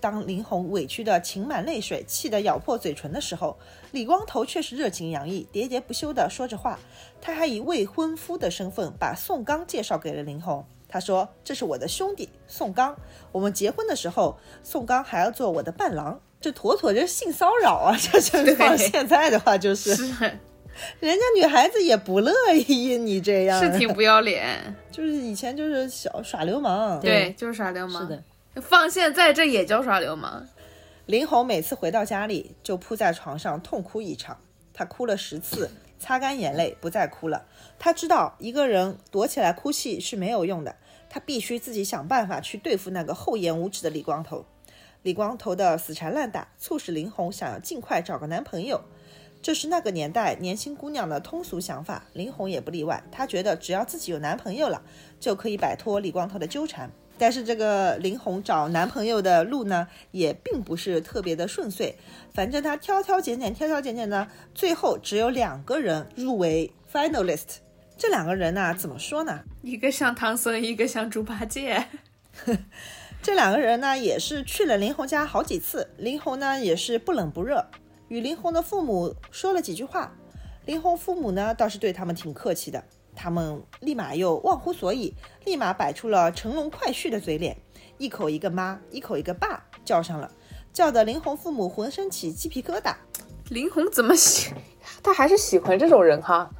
[0.00, 3.58] 当林红委屈的噙满泪水，气得咬破嘴唇的时候，
[3.92, 6.78] 李光头却是热情洋溢、喋喋不休地说着话。
[7.20, 10.64] 他还以未婚夫的身份把宋刚介绍给了林红。
[10.88, 12.96] 他说：“这是我的兄弟宋刚，
[13.32, 17.96] 我们结婚的时候，宋刚还要做我的伴郎。”这妥妥就是性骚扰啊！
[17.96, 19.94] 这是放现在的话就是。
[21.00, 22.30] 人家女孩子也不乐
[22.68, 24.44] 意你这样，是挺不要脸。
[24.92, 28.02] 就是以前就是小耍流氓，对，就是耍流氓。
[28.02, 28.22] 是的，
[28.60, 30.46] 放现在这也叫耍流氓。
[31.06, 34.36] 林红每次回到家里就扑在床上痛哭一场，
[34.74, 37.46] 她哭了十次，擦干眼泪不再哭了。
[37.78, 40.76] 她知道一个人躲起来哭泣是没有用的，
[41.08, 44.44] 她必须自己想办法去对付那个厚颜无耻的李光头。
[45.04, 48.80] 李光头的死缠烂打促使林红想要尽快找个男朋友。
[49.42, 53.04] 这是那个年代年轻姑娘的通俗想法，林红也不例外。
[53.12, 54.82] 她觉得只要自己有男朋友了，
[55.20, 56.90] 就可以摆脱李光头的纠缠。
[57.18, 61.94] 但是这个林红找男朋友的路呢，也并不是特别的顺遂。
[62.32, 67.58] 反正她挑挑拣拣，挑挑拣拣呢，最后只有两个人入围 finalist。
[67.98, 69.42] 这两个人呢，怎么说呢？
[69.60, 71.84] 一个像唐僧，一个像猪八戒。
[73.24, 77.66] 这两个人呢，也是去了林红家好几次，林红呢也是不冷不热。
[78.08, 80.14] 与林红的父母说了几句话，
[80.66, 82.84] 林红父母呢倒是对他们挺客气的，
[83.16, 85.14] 他们立马又忘乎所以，
[85.46, 87.56] 立马摆出了乘龙快婿的嘴脸，
[87.96, 90.30] 一口一个妈，一口一个爸叫上了，
[90.70, 92.94] 叫得林红父母浑身起鸡皮疙瘩。
[93.48, 94.52] 林红怎么喜，
[95.02, 96.50] 他还是喜欢这种人哈？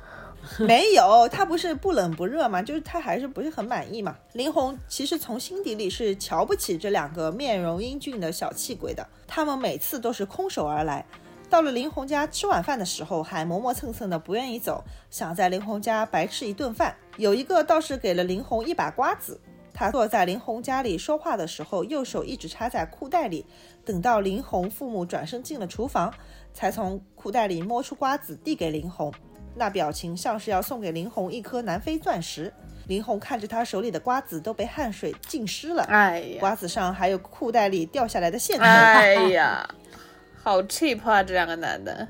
[0.61, 4.17] 没有，他不是不冷不热嘛，就是他还是不是很满意嘛。
[4.33, 11.05] 林红其实从心底里是瞧不起这两个面容英俊的小气鬼的，他们每次都是空手而来。
[11.51, 16.97] 到了林红家吃晚饭的时候，还磨磨蹭蹭的不愿意走，想在林红家白吃一顿饭。
[17.17, 19.41] 有一个倒是给了林红一把瓜子。
[19.77, 23.45] 他坐在林红家里说话的时候，右手一直插在裤袋里，
[23.85, 26.15] 等到林红父母转身进了厨房，
[26.53, 29.13] 才从裤袋里摸出瓜子递给林红，
[29.55, 32.53] 那表情像是要送给林红一颗南非钻石。
[32.87, 39.67] 林红看着他手里的瓜子都被汗水浸湿了，哎呀，瓜子上还有裤袋里掉下来的线头，哎呀。
[40.43, 42.07] 好 cheap 啊，这两个男的。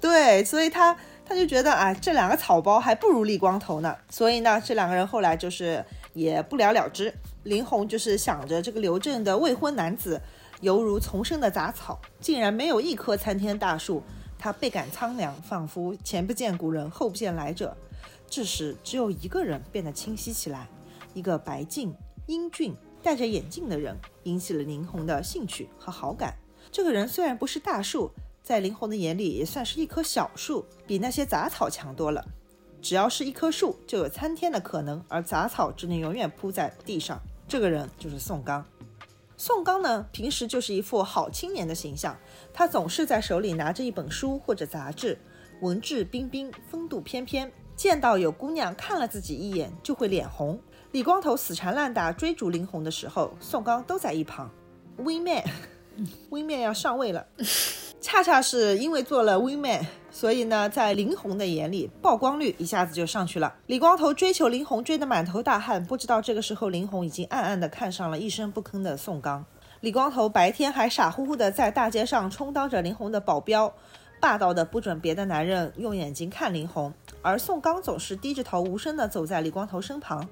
[0.00, 3.94] 对，所以他他就觉得啊，这两个草包还不如李光头呢。
[4.08, 7.12] 所以呢，这两个人后来就是也不了了之。
[7.42, 10.18] 林红就是想着这个刘正的未婚男子
[10.62, 14.02] 犹如丛生的杂草，竟然没有一棵参天大树，
[14.44, 17.74] 他倍感苍凉，仿佛前不见古人，后不见来者。
[18.28, 20.68] 这时，只有一个人变得清晰起来，
[21.14, 21.94] 一个白净、
[22.26, 26.36] 英俊、戴着眼镜的人，引起了林红的兴趣和好感。
[26.70, 28.10] 这个人虽然不是大树，
[28.42, 32.22] 在林红的眼里也算是一棵小树，比那些杂草强多了。
[32.82, 37.18] 只要是一棵树，就有参天的可能，而杂草只能永远铺在地上。
[37.48, 38.62] 这个人就是宋刚。
[39.46, 42.16] 宋刚呢，平时就是一副好青年的形象，
[42.50, 45.18] 他总是在手里拿着一本书或者杂志，
[45.60, 47.52] 文质彬彬，风度翩翩。
[47.76, 50.58] 见到有姑娘看了自己一眼，就会脸红。
[50.92, 54.50] 李光头死缠烂打追逐林红的时候，宋刚都在一旁。
[54.96, 55.44] 微 man。
[56.30, 57.26] 微面要上位了，
[58.00, 63.52] 恰恰是因为做了 We man，所以呢，在林红的眼里，曝光率一下子就上去了。
[63.66, 69.44] 李光头追求林红追得满头大汗，不知道这个时候林红已经暗暗的看上了一声不吭的宋刚。
[69.80, 73.74] 李光头白天还傻乎乎的在大街上充当着林红的保镖，
[74.20, 80.28] 霸道的不准别的男人用眼睛看林红，而宋刚总是低着头无声的走在李光头身旁。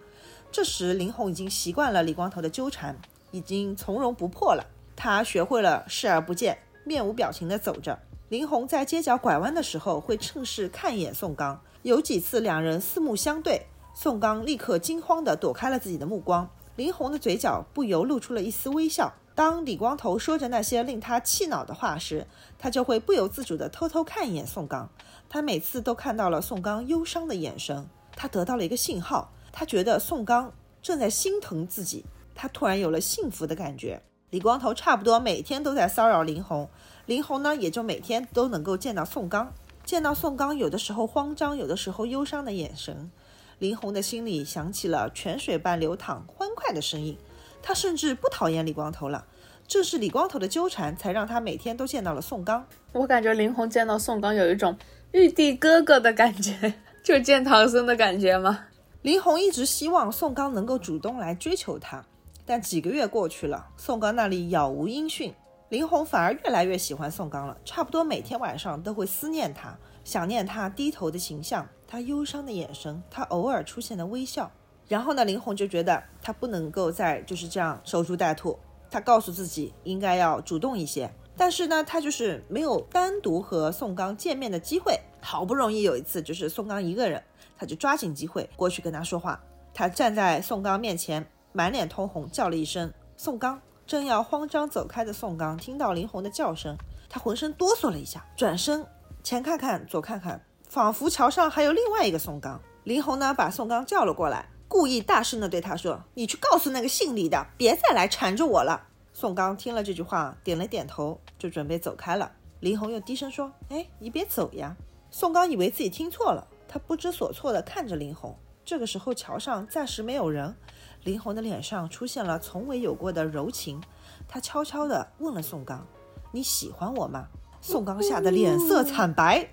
[0.52, 2.96] 这时林红已经习惯了李光头的纠缠，
[3.32, 4.64] 已经从容不迫了。
[4.94, 7.98] 他学会了视而不见，面无表情地走着。
[8.32, 11.60] 林红在街角拐弯的时候，会趁势看一眼宋刚。
[11.82, 19.12] 有几次两人四目相对，宋刚立刻惊慌地躲开了自己的目光，林红的嘴角不由露出了一丝微笑。
[19.34, 22.26] 当李光头说着那些令他气恼的话时，
[22.58, 24.88] 他就会不由自主地偷偷看一眼宋刚。
[25.28, 34.02] 他每次都看到了宋刚忧伤的眼神，他得到了一个信号，他觉得宋刚正在心疼自己，他突然有了幸福的感觉。
[34.30, 36.66] 李光头差不多每天都在骚扰林红，
[37.06, 39.52] 林红呢也就每天都能够见到宋刚，
[39.84, 43.10] 见到宋刚有的时候慌张，有的时候忧伤的眼神，
[43.58, 47.18] 林红的心里响起了泉水般流淌、欢快的声音。
[47.62, 49.24] 他甚至不讨厌李光头了，
[49.68, 52.66] 正是李光头的纠缠，才让他每天都见到了宋刚。
[52.92, 54.76] 我感觉林红见到宋刚有一种
[55.12, 56.74] 玉帝哥哥的感觉，
[57.04, 58.66] 就见唐僧的感觉吗？
[59.02, 62.04] 林红一直希望宋刚能够主动来追求她，
[62.46, 65.34] 但几个月过去了，宋刚那里杳无音讯，
[65.72, 74.52] 林红反而越来越喜欢宋刚了，差不多每天晚上都会思念他，想念他低头的形象，他忧伤的眼神，他偶尔出现的微笑。
[74.86, 78.58] 然后呢，林红就觉得他不能够再就是这样守株待兔，
[78.90, 81.10] 他告诉自己应该要主动一些。
[81.38, 85.00] 但是呢，他就是没有单独和宋刚见面的机会。
[85.22, 87.24] 好不容易有一次，就是宋刚一个人，
[87.56, 89.42] 他就抓紧机会过去跟他说话。
[89.72, 93.58] 他站在宋刚面前，满脸通红，叫了一声“宋刚”。
[93.86, 96.76] 正要慌张走开的宋刚听到林红的叫声，
[97.08, 98.86] 他浑身哆嗦了一下，转身
[99.22, 102.60] 前看看，左看看，仿佛桥上还有另外一个宋刚。
[102.84, 104.48] 林红呢，把宋刚叫了过来。
[104.66, 112.32] 故意大声地对他说：“你去告诉那个姓李的，别再来缠着我了。”宋刚听了这句话，点了点头，就准备走开了。
[112.60, 114.74] 林红又低声说：“哎，你别走呀！”
[115.12, 118.34] 宋刚以为自己听错了，他不知所措地看着林红。
[118.64, 120.56] 这个时候，桥上暂时没有人，
[121.04, 123.80] 林红的脸上出现了从未有过的柔情。
[124.28, 125.86] 他悄悄地问了宋刚
[126.32, 127.26] ：“你喜欢我吗？”
[127.60, 129.48] 宋刚吓得脸色惨白。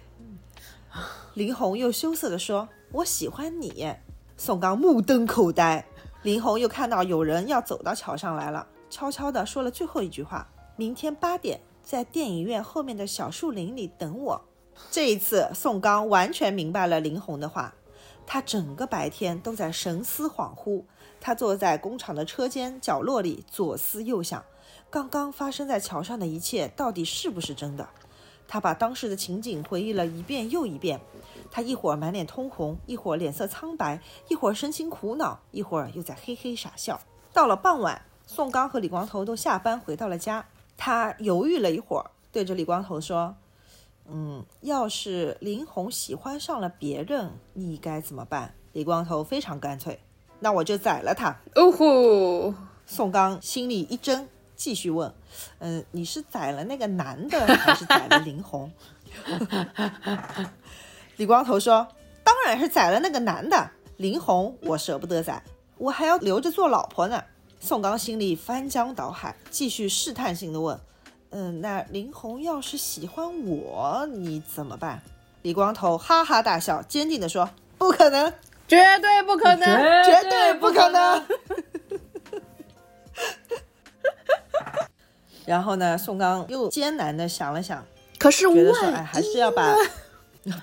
[1.34, 3.94] 林红又羞涩地说：“我喜欢你。”
[4.38, 5.86] 宋刚目瞪口呆，
[6.24, 10.48] 林红又看到有人要走到桥上来了，悄悄地说了最后一句话
[10.78, 14.42] ：“明天八点在电影院后面的小树林里等我。”
[14.90, 17.74] 这一次，宋刚完全明白了林红的话。
[18.26, 20.84] 他整个白天都在神思恍惚，
[21.22, 24.44] 他坐在工厂的车间角落里左思右想，
[24.90, 27.90] 刚刚发生在桥上的一切到底是不是真的？
[28.48, 31.00] 他把当时的情景回忆了一遍又一遍。
[31.52, 37.00] 他一会儿满脸通红，一会儿脸色苍白，一会儿神情苦恼，一会儿又在嘿嘿傻笑。
[37.34, 40.46] 到了傍晚，宋刚和李光头都下班回到了家。
[40.78, 43.36] 他犹豫了一会儿，对着李光头说
[44.08, 50.00] ：“嗯，要是林红喜欢上了别人，你该怎么办？”李光头非常干脆
[50.40, 52.54] ：“那我就宰了他。”哦吼！
[52.86, 55.14] 宋刚心里一怔，继续问
[55.60, 58.72] ：“嗯，你是宰了那个男的，还是宰了林红？”
[61.18, 61.88] 李光头说
[62.24, 65.44] ：“当然是宰了那个男的，林红我舍不得宰，
[65.78, 67.24] 我还要留着做老婆呢。”
[67.62, 70.80] 宋刚心里翻江倒海，继续试探性的问
[71.32, 75.02] ：“嗯，那林红要是喜欢我，你怎么办？”
[75.44, 78.34] 李光头哈哈大笑，坚定的说：“不可能，
[78.70, 81.26] 绝对不可能，绝对不可能。
[85.46, 87.84] ”然后呢，宋刚又艰难的想了想，
[88.20, 89.74] 可是觉得说：“哎，还是要把。”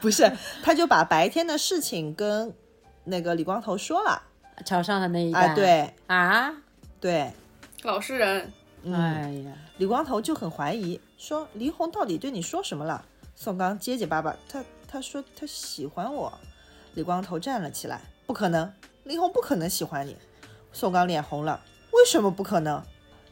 [0.01, 0.33] 不是，
[0.63, 2.55] 他就把白天的事情跟
[3.05, 4.23] 那个李光头说了，
[4.65, 6.55] 桥上的那一啊，对啊，
[6.99, 7.31] 对，
[7.83, 8.53] 老实人，
[8.87, 13.05] 哎呀，李光头就很怀疑，说林红到底对你说什么了？
[13.35, 16.33] 宋刚结结巴巴，他他说他喜欢我。
[16.97, 18.73] 李光头站了起来，不可能，
[19.05, 20.17] 林红不可能喜欢你。
[20.73, 21.61] 宋刚脸红了，
[21.93, 22.83] 为什么不可能？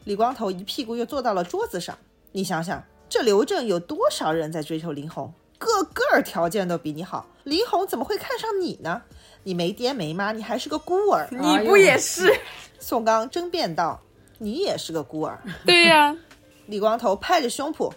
[0.05, 1.97] 李光头一屁股又坐到了桌子上，
[2.33, 5.33] 你想想，这刘镇有多少人在追求林红？
[5.57, 9.01] 个个条件都比你好，林红怎么会看上你呢？
[9.45, 12.31] 你没爹没妈，你还是个孤儿，你不也是？
[12.79, 13.99] 宋刚争辩道
[14.37, 16.15] ：“你也是个孤儿。”对呀，
[16.67, 17.91] 李光头拍着胸脯：“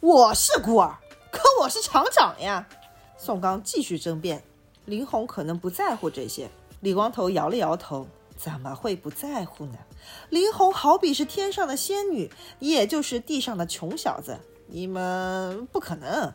[0.00, 0.98] 我是孤儿，
[1.32, 2.68] 可我是厂长呀。”
[3.16, 4.44] 宋刚继续争辩
[4.84, 8.06] ：“林红可能不在乎这些。”李光头摇了摇头
[8.36, 9.78] ：“怎么会不在乎呢？
[10.28, 16.32] 林红好比是天上的仙女，也就是地上的穷小子，你们不可能。”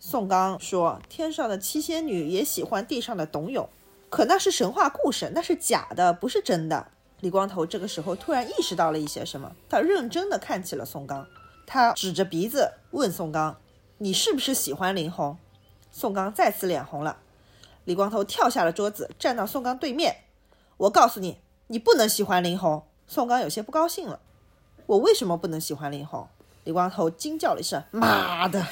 [0.00, 3.68] 宋刚说：“天上的七仙女也喜欢地上的董永，
[4.08, 6.88] 可那是神话故事，那是假的，不是真的。”
[7.20, 11.26] 李光头这个时候突然意识到了一些什么，他认真的看起了宋刚，
[11.66, 13.56] 他指着鼻子问宋刚
[13.98, 15.36] ：“你是不是喜欢林红？”
[15.90, 17.18] 宋刚再次脸红了。
[17.84, 20.16] 李光头跳下了桌子，站到宋刚对面
[20.78, 24.20] ：“我告诉你，你不能喜欢林红。”宋刚有些不高兴了
[24.86, 26.26] ：“我为什么不能喜欢林红？”
[26.64, 28.66] 李光头惊叫了一声：“妈的！”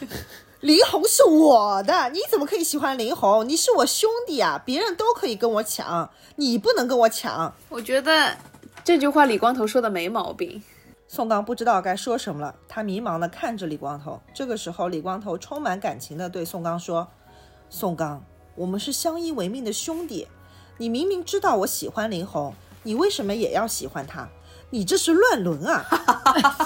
[0.60, 3.48] 林红是我的，你怎么可以喜欢林红？
[3.48, 7.52] 你是我兄弟啊，别人都可以跟我抢，你不能跟我抢。
[7.68, 8.36] 我觉得
[8.84, 10.62] 这句话李光头说的没毛病。
[11.08, 14.20] 宋刚不知道该说什么了，他迷茫地看着李光头。
[14.32, 17.08] 这个时候，李光头充满感情地对宋刚说
[17.68, 18.24] ：“宋刚，
[18.54, 20.28] 我们是相依为命的兄弟，
[20.78, 24.28] 你明明知道我喜欢林红，你为什么也要喜欢他？
[24.70, 25.84] 你这是乱伦啊！”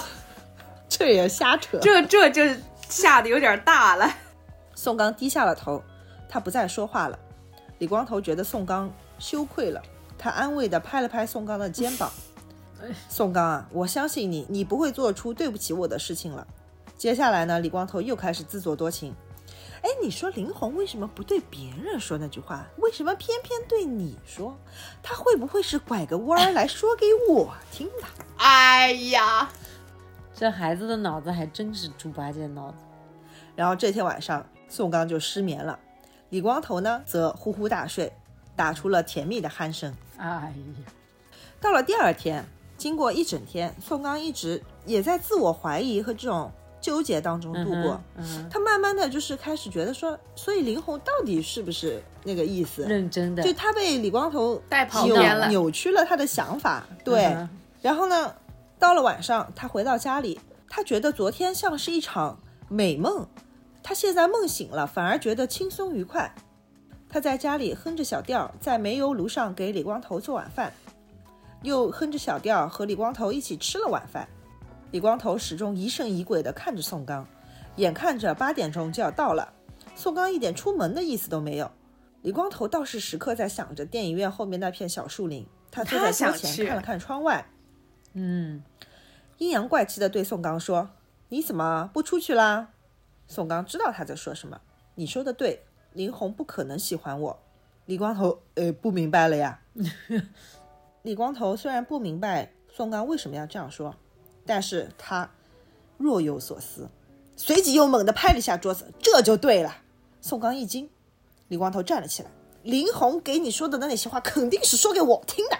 [0.89, 2.41] 这也瞎扯，这这就
[2.89, 4.09] 吓得有点大了。
[4.73, 5.83] 宋刚低下了头，
[6.29, 7.19] 他不再说话了。
[7.79, 9.81] 李光头觉得宋刚羞愧了，
[10.17, 12.11] 他安慰的拍了拍宋刚的肩膀。
[13.09, 16.47] 宋刚啊，我相信你，你不会做出对不起我的事情了。
[16.97, 19.13] 接下来呢，李光头又开始自作多情。
[19.81, 22.65] 哎，你说林红为什么不对别人说那句话？
[22.77, 24.57] 为什么偏偏对你说？
[25.01, 28.07] 他会不会是拐个弯儿来说给我听的？
[28.37, 29.49] 哎呀，
[30.33, 32.77] 这孩子的脑子还真是猪八戒脑子。
[33.55, 35.79] 然后这天晚上，宋刚就失眠了，
[36.29, 38.11] 李光头呢则呼呼大睡，
[38.55, 39.95] 打出了甜蜜的鼾声。
[40.17, 40.53] 哎
[40.85, 40.91] 呀，
[41.59, 42.45] 到了第二天。
[42.77, 46.51] 经过一整天，宋刚一直也在自我怀疑和这种
[46.87, 48.01] 纠结当中度过。
[48.49, 52.83] 他慢慢的就是开始觉得说，所以林红到底是不是那个意思？
[52.83, 56.87] 认真的，就他被李光头带跑偏了，扭曲了他的想法。
[57.03, 57.35] 对，
[57.81, 58.33] 然后呢，
[58.79, 63.27] 到了晚上，他回到家里，他觉得昨天像是一场美梦，
[63.83, 66.33] 他现在梦醒了，反而觉得轻松愉快。
[67.09, 70.71] 他在家里哼着小调，在煤油炉上给李光头做晚饭。
[71.63, 74.25] 又哼着小调和李光头一起吃了晚饭，
[74.97, 77.27] 李光头始终疑神疑鬼地看着宋刚，
[77.75, 79.53] 眼看着八点钟就要到了，
[79.95, 81.69] 宋刚一点出门的意思都没有。
[82.23, 87.45] 李光头倒是时刻在想着电影院后面那片小树林，他坐在桌前看了看窗外，
[88.13, 88.63] 嗯，
[89.37, 90.89] 阴阳怪气地对宋刚说
[91.29, 92.69] ：“你怎么不出去啦？”
[93.29, 94.59] 宋刚知道他在说什么，
[94.95, 97.39] 你说的对，林红不可能喜欢我。
[97.85, 99.59] 李光头，呃，不明白了呀。
[101.03, 103.95] 李光头虽然不明白宋刚为什么要这样说，
[104.47, 105.29] 但是他
[105.97, 106.89] 若有所思，
[107.35, 109.75] 随即又猛地拍了一下桌子，这就对了。
[110.21, 110.89] 宋刚一惊，
[111.49, 112.31] 李光头站了起来
[112.63, 115.57] ：“林红给你说的那些话，肯定是说给我听的。”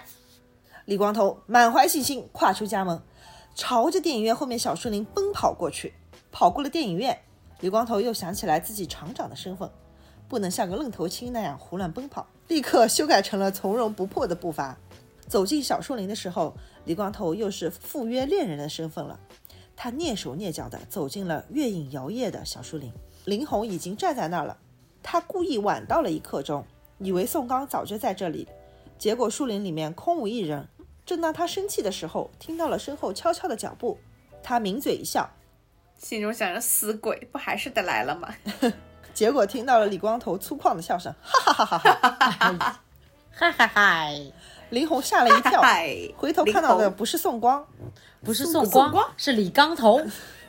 [0.86, 3.02] 李光头满怀信心跨出家门，
[3.54, 5.94] 朝着电影院后面小树林奔跑过去。
[6.32, 7.18] 跑过了电影院，
[7.60, 9.70] 李光头又想起来自己厂长的身份，
[10.28, 14.78] 不能像个愣头青那样胡乱奔跑，立刻修改成了从容不迫的步伐。
[15.28, 19.20] 走进小树林的时候，李光头又是赴约恋人的身份了。
[19.76, 22.92] 他蹑手蹑脚地走进了月影摇曳的小树林，
[23.26, 24.56] 林红已经站在那儿了。
[25.02, 26.66] 他故意晚到了一刻钟，
[26.98, 28.48] 以为宋刚早就在这里，
[28.98, 30.66] 结果树林里面空无一人。
[31.06, 33.98] 正当他生气的时候，听到了身后悄悄的脚步，
[34.42, 35.30] 他抿嘴一笑，
[35.96, 38.34] 心中想着死鬼，不还是得来了吗？
[39.14, 42.80] 结果听到了李光头粗犷的笑声，哈哈哈哈哈哈，
[43.30, 44.10] 哈哈哈。
[44.70, 45.62] 林红吓了一跳，
[46.16, 47.66] 回头看到的不是宋光，
[48.22, 50.00] 不是宋光，是李光头。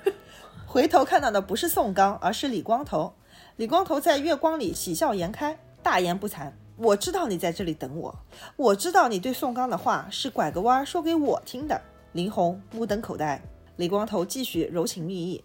[0.68, 3.14] 回头看到的不是宋刚，而是李光头。
[3.56, 8.20] 李光头在月光里喜笑颜开，大言不惭：“我知道你在这里等我，
[8.56, 11.82] 我知道你对宋刚的话是拐个弯说给我听的。”
[12.14, 13.42] 林红目瞪口呆。
[13.78, 15.44] 李光头继续柔情蜜意：“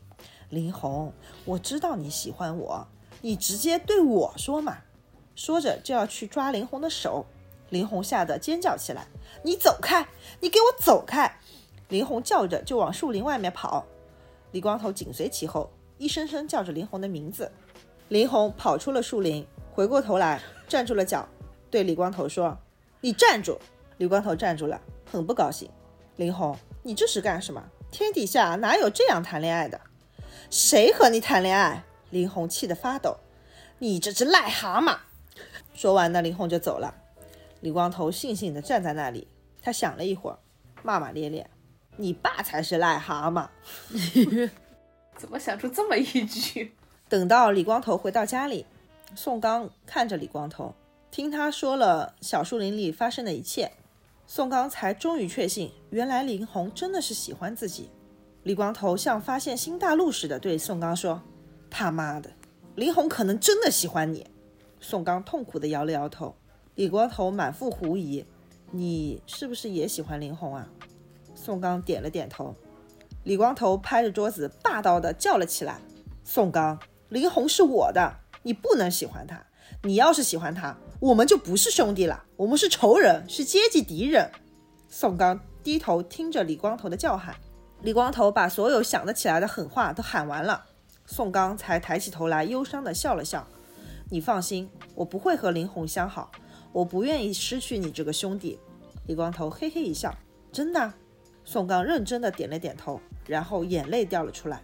[0.51, 1.13] 林红，
[1.45, 2.87] 我知道你喜欢我，
[3.21, 4.79] 你直接对我说嘛。”
[5.37, 7.25] 说着就要去抓林红的手。
[7.75, 9.05] 林红吓得尖叫起来
[9.43, 10.07] ：“你走开！
[10.39, 11.41] 你给我走开！”
[11.91, 13.85] 林红叫着就往树林外面跑，
[14.53, 15.69] 李光头紧随其后，
[15.99, 17.51] 一声声叫着林红的名字。
[18.11, 21.29] 林红跑出了树林，回过头来站住了脚，
[21.69, 22.57] 对李光头说
[23.03, 23.59] ：“你站住！”
[23.99, 25.69] 李光头站住了，很不高兴
[26.15, 27.61] ：“林红，你这是干什么？
[27.91, 29.81] 天底下哪有这样谈恋爱的？
[30.49, 33.17] 谁和你谈恋爱？”林红气得发抖
[33.81, 34.97] ：“你这只癞蛤蟆！”
[35.75, 36.95] 说完呢，林红就走了。
[37.65, 39.27] 李光头悻悻地站在那里，
[39.63, 40.39] 他想了一会儿，
[40.83, 41.49] 骂骂咧咧
[41.97, 43.49] ：“你爸才是癞蛤蟆！
[45.17, 46.75] 怎么想出这么一句？”
[47.09, 48.67] 等到李光头回到家里，
[49.15, 50.75] 宋刚看着李光头，
[51.11, 53.73] 听他说了小树林里发生的一切，
[54.27, 57.89] 宋刚才终于确信，原来林红真的是喜欢自己。
[58.43, 61.23] 李光头像发现新大陆似的对宋刚说
[61.71, 62.31] ：“他妈的，
[62.75, 64.27] 林红可能真的喜欢你。”
[64.83, 66.37] 宋刚痛苦地摇了摇头。
[66.75, 68.25] 李光头满腹狐疑
[68.73, 70.69] ：“你是不是也喜欢林红啊？”
[71.37, 72.55] 宋刚点了点头。
[73.23, 75.79] 李光头拍着桌子，霸道地叫了起来
[76.25, 76.79] ：“宋刚，
[77.11, 79.41] 林红是我的，你不能喜欢她。
[79.85, 84.31] 你要是喜欢她，我们就不是兄弟了，我们是仇人，是阶级敌人。”
[84.89, 87.37] 宋刚低头听着李光头的叫喊。
[87.83, 90.65] 李光头把所有想得起来的狠话都喊完了，
[91.07, 93.47] 宋刚才抬起头来，忧伤地笑了笑。
[94.11, 96.31] 你放心，我不会和林红相好，
[96.75, 98.59] 我不愿意失去你这个兄弟。
[99.07, 100.13] 李光头嘿嘿一笑，
[100.51, 100.93] 真的？
[101.45, 104.61] 宋刚认真的点了点头，然后眼泪掉了出来。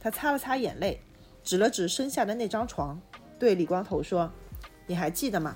[0.00, 1.00] 他擦了擦眼泪，
[1.44, 3.00] 指了指身下的那张床，
[3.38, 4.28] 对李光头说
[4.88, 5.54] ：“你还记得吗？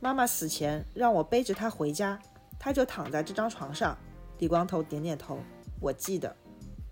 [0.00, 2.18] 妈妈死前让我背着她回家，
[2.58, 3.96] 他就躺在这张床上。”
[4.40, 5.38] 李光头点点头，
[5.80, 6.34] 我记得。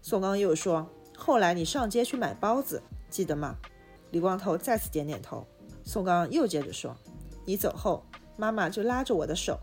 [0.00, 0.88] 宋刚又说
[1.18, 2.80] ：“后来你上街去买包子，
[3.10, 3.56] 记得吗？”
[4.12, 5.44] 李光头再次点点头。
[5.82, 6.96] 宋刚又接着说
[7.44, 8.04] ：“你走后，
[8.36, 9.58] 妈妈就拉着我的手，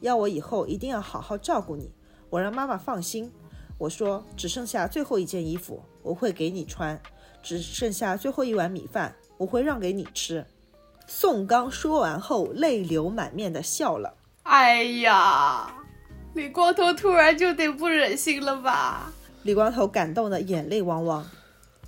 [0.00, 1.92] 要我以后一定要好好照顾你。
[2.30, 3.32] 我让妈妈放心。
[3.78, 6.96] 我说，只剩下最后一件衣服，我会给你穿；
[7.42, 10.46] 只剩下最后一碗米饭，我会让给你吃。”
[11.06, 14.14] 宋刚说完后，泪流满面的笑了。
[14.42, 15.72] 哎呀，
[16.34, 19.12] 李光头突然就得不忍心了吧？
[19.42, 21.24] 李光头感动的眼泪汪汪。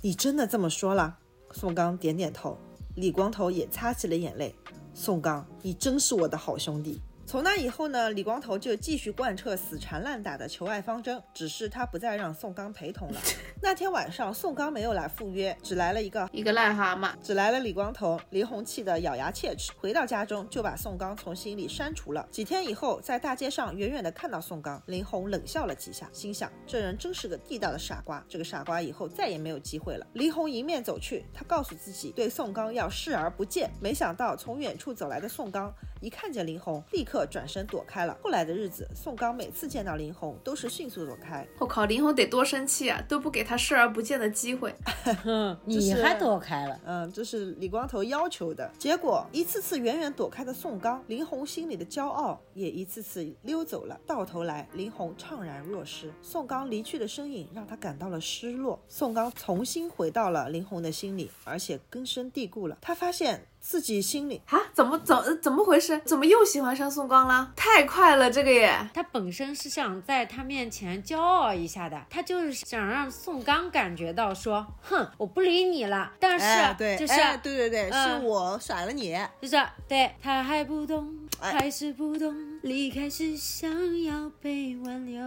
[0.01, 1.17] 你真的这么说了？
[1.51, 2.57] 宋刚点点头。
[2.95, 4.55] 李光头也擦起了眼泪。
[5.01, 7.01] 宋刚，你真是我的好兄弟。
[7.29, 13.21] 从那以后呢，李光头就继续贯彻死缠烂打的求爱方针，只是他不再让宋刚陪同了。
[13.61, 18.19] 那天晚上，宋刚没有来赴约，只来了一个一个癞蛤蟆，只来了李光头。
[18.31, 22.27] 林红气得咬牙切齿，回到家中就把宋刚从心里删除了。
[22.31, 28.25] 几天以后，在大街上远远的看到宋刚，林红冷笑了几下，心想这人真是个地道的傻瓜。
[28.27, 30.07] 这个傻瓜以后再也没有机会了。
[30.13, 33.69] 林红迎面走去，他告诉自己对宋刚要视而不见。
[33.79, 35.71] 没想到从远处走来的宋刚。
[36.01, 38.17] 一看见林红，立刻转身躲开了。
[38.23, 41.45] 后来的日子，宋刚每次见到林红，都是迅速躲开。
[41.59, 44.73] 我靠，林红得多生气啊，都不给他视而不见的机会。
[45.65, 46.79] 你还躲开了？
[46.85, 48.71] 嗯，这是李光头要求的。
[48.77, 53.99] 结果一次次远远躲开的宋刚，林红心里的骄傲也一次次溜走了。
[54.05, 56.11] 到头来，林红怅然若失。
[56.21, 58.79] 宋刚离去的身影让他感到了失落。
[58.87, 62.77] 宋刚重新回到了林红的心里，而且根深蒂固了。
[62.81, 63.45] 他发现。
[63.59, 65.99] 自己心里啊，怎么怎怎么回事？
[66.05, 67.51] 怎么又喜欢上宋刚了？
[67.55, 68.71] 太快了，这个也。
[68.93, 76.11] 他本身是想在他面前骄傲一下的，他就是想让宋刚感觉到说，哼，我不理你了。
[76.19, 79.17] 但是，对，就是对对对，是我甩了你。
[79.41, 79.55] 就是
[79.87, 83.69] 对他还不懂，还是不懂，离开是想
[84.03, 85.21] 要被挽留，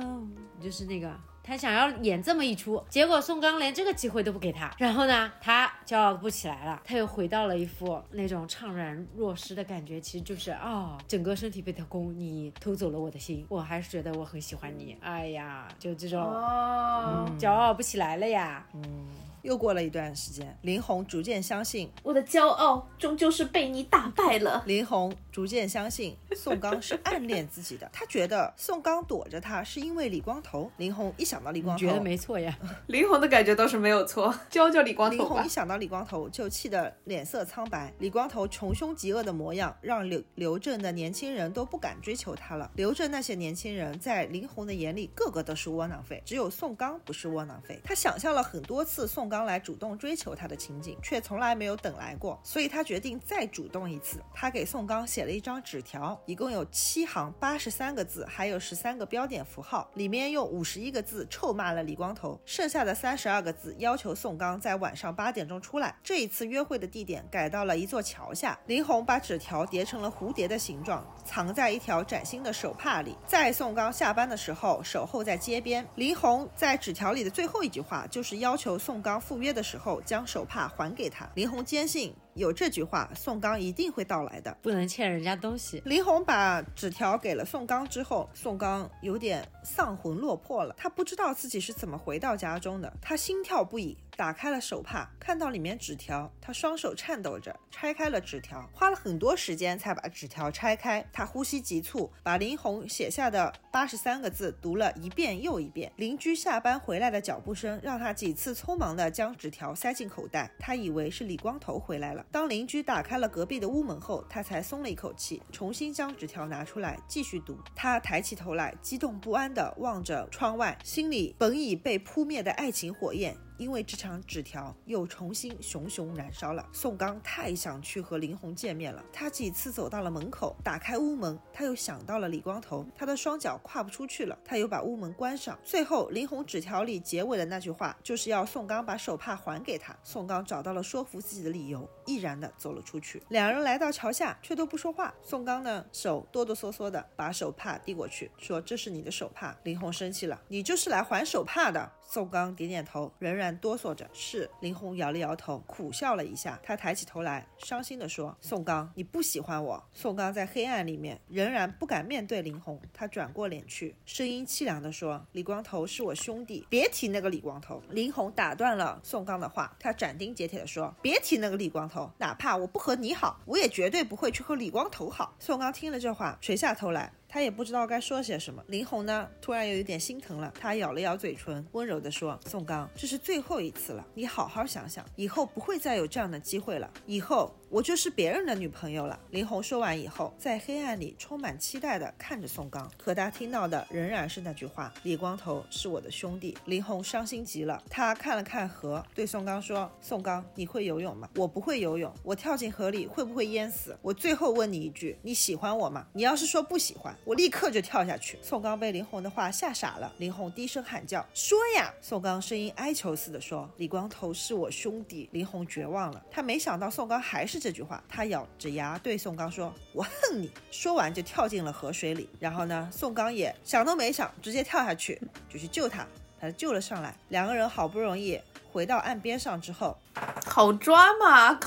[0.62, 1.10] 就是那个。
[1.42, 19.06] 他想要演这么一出，结果宋刚连这个机会都不给他，然后呢，他骄傲不起来了，他又回到了一副那种怅然若失的感觉，其实就是啊，整个身体被他攻，你偷走了我的心，我还是觉得我很喜欢你，哎呀，就这种哦，骄傲不起来了呀，嗯。
[19.42, 24.62] 又过了一段时间，林红逐渐相信，我的骄傲终究是被你打败了。
[24.66, 30.70] 林红逐渐相信宋刚是暗恋自己的，他觉得宋刚躲着他是因为李光头。
[30.76, 32.56] 林红一想到李光头，觉得没错呀。
[32.86, 37.92] 林红的感觉倒是没有错，教教李光头林红一想到李光头就气得脸色苍白。
[37.98, 42.70] 李光头穷凶极恶的模样，让刘刘正的年轻人都不敢追求他了。
[42.76, 47.80] 刘正那些年轻人在林红的眼里，个个都是窝囊废，只有宋刚不是窝囊废。
[47.82, 49.31] 他想象了很多次宋。
[49.32, 54.22] 刚来主动追求他的情景，却从来没有等来过，所以他决定再主动一次。
[54.34, 59.90] 他给宋刚写了一张纸条，一共有七行，八十三个字，还有十三个标点符号。
[59.94, 65.96] 里面用五十一个字臭骂了李光头，剩下的三十二个字要求宋刚在晚上八点钟出来。
[66.02, 68.58] 这一次约会的地点改到了一座桥下。
[68.66, 75.82] 林红把纸条叠成了蝴蝶的形状，藏在一条崭新的手帕里，在宋刚下班的时候守候在街边。
[75.94, 79.21] 林红在纸条里的最后一句话就是要求宋刚。
[79.22, 81.28] 赴约的时候，将手帕还给他。
[81.36, 85.80] 林红坚信有这句话，宋刚一定会到来的，不能欠人家东西。
[85.86, 93.96] 林红把纸条给了宋刚之后，宋刚有点丧魂落魄了，他不知道自己是怎么回到家中的，他心跳不已。
[94.16, 101.04] 打开了手帕，看到里面纸条，他双手颤抖着拆开了纸条，花了很多时间才把纸条拆开。
[101.12, 105.90] 他呼吸急促，把林红写下的八十三个字读了一遍又一遍。
[105.96, 110.50] 邻居下班回来的脚步声让他几次匆忙地将纸条塞进口袋。
[110.58, 112.24] 他以为是李光头回来了。
[112.30, 117.58] 当邻居打开了隔壁的屋门后，他才松了一口气，重新将纸条拿出来继续读。
[117.74, 123.34] 他抬起头来，激动不安地望着窗外，心里本已被扑灭的爱情火焰。
[123.58, 126.66] 因为这场纸条又重新熊熊燃烧了。
[126.72, 129.02] 宋刚太想去和林红见面了。
[129.12, 134.38] 他几次走到了门口，打开屋门，他又想到了李光头，他的双脚跨不出去了。
[134.44, 135.58] 他又把屋门关上。
[135.62, 139.96] 最后，林红纸条里结尾的那句话，就是要宋刚把手帕还给他。
[140.02, 141.88] 宋刚找到了说服自己的理由。
[142.06, 143.22] 毅然的走了出去。
[143.28, 145.14] 两人来到桥下，却都不说话。
[145.22, 156.60] 宋刚呢，手哆哆嗦嗦的把手帕递过去，说：“这是你的手帕。”林红生气了：“你就是来还手帕的。”宋刚点点头，仍然哆嗦着：“是。”林红摇了摇头，苦笑了一下。
[156.62, 171.88] 他抬起头来，伤心地说：“宋刚，你不喜欢我。”宋刚在黑暗里面仍然不敢面对林红，他转过脸去，声音凄凉地说：“李光头是我兄弟，别提那个李光头。”林红打断了宋刚的话，他斩钉截铁地说：“别提那个李光
[172.18, 177.12] 哪怕我不和你好，我也绝对不会去和李光头好。”宋刚听了这话，垂下头来。
[177.32, 178.62] 他也不知道该说些什么。
[178.68, 180.52] 林红呢，突然又有点心疼了。
[180.60, 186.90] 他咬了咬嘴唇，温柔地说：“宋刚，这是最后一次了，你好好想想，以后不会再有这样的机会了。
[187.06, 192.92] 以后我就是别人的女朋友了。”林红说完以后，在黑暗里充满期待地看着宋刚。
[192.98, 197.82] 可他听到的仍然是那句话：“李光头是我的兄弟。”林红伤心极了。
[197.88, 201.30] 他看了看河，对宋刚说：“宋刚，你会游泳吗？
[201.36, 203.96] 我不会游泳，我跳进河里会不会淹死？
[204.02, 206.06] 我最后问你一句，你喜欢我吗？
[206.12, 208.38] 你要是说不喜欢。”我立刻就跳下去。
[208.42, 210.12] 宋刚被林红的话吓傻了。
[210.18, 216.22] 林红低声喊叫：“说呀！”宋刚声音哀求似的说：“李光头是我兄弟。”林红绝望了。
[216.30, 218.02] 他没想到宋刚还是这句话。
[218.08, 222.28] 他咬着牙对宋刚说：“我恨你！”说完就跳进了河水里。
[222.40, 226.06] 然后呢，宋刚也想都没想，直接跳下去就去救他。
[226.40, 227.14] 把他救了上来。
[227.28, 228.40] 两个人好不容易
[228.72, 229.96] 回到岸边上之后，
[230.44, 231.60] 好抓嘛！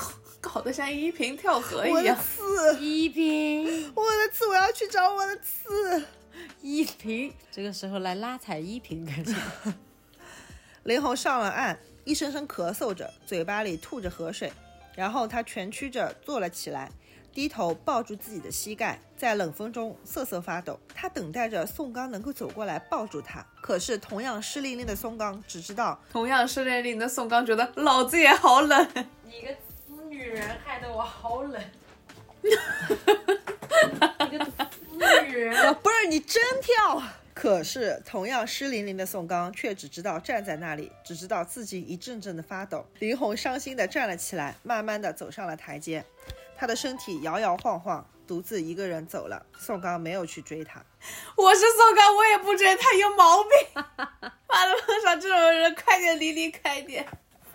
[0.46, 2.16] 搞得像依萍跳河我的一样。
[2.16, 6.04] 刺，依萍，我的刺，我要去找我的刺。
[6.62, 9.34] 依萍，这个时候来拉踩依萍感觉？
[10.84, 14.52] 林红上了岸，一声声咳嗽着，嘴巴里吐着河水，
[14.94, 16.90] 然后他蜷曲着坐了起来，
[17.34, 20.78] 低头抱住自己的膝盖，在冷风中瑟瑟发抖。
[20.94, 28.88] 他等待着宋刚能够走过来抱住他，可是同样湿淋淋的宋刚只知道同样湿淋淋的宋刚觉得老子也好冷。
[29.24, 29.65] 你个死
[30.16, 31.62] 女人，害得我好冷。
[32.42, 32.50] 你
[34.98, 37.02] 个女人，啊，不是你真跳。
[37.34, 42.86] 可是，同样湿淋淋的宋刚却只知道站在那里，只知道自己一阵阵的发抖。
[42.98, 46.02] 林红伤心地站了起来，慢慢地走上了台阶，
[46.56, 49.44] 他的身体摇摇晃晃，独自一个人走了。
[49.58, 50.82] 宋刚没有去追他。
[51.36, 53.50] 我是宋刚，我也不追他，有毛病。
[54.48, 57.06] 妈的，碰上这种人，快点离离开点。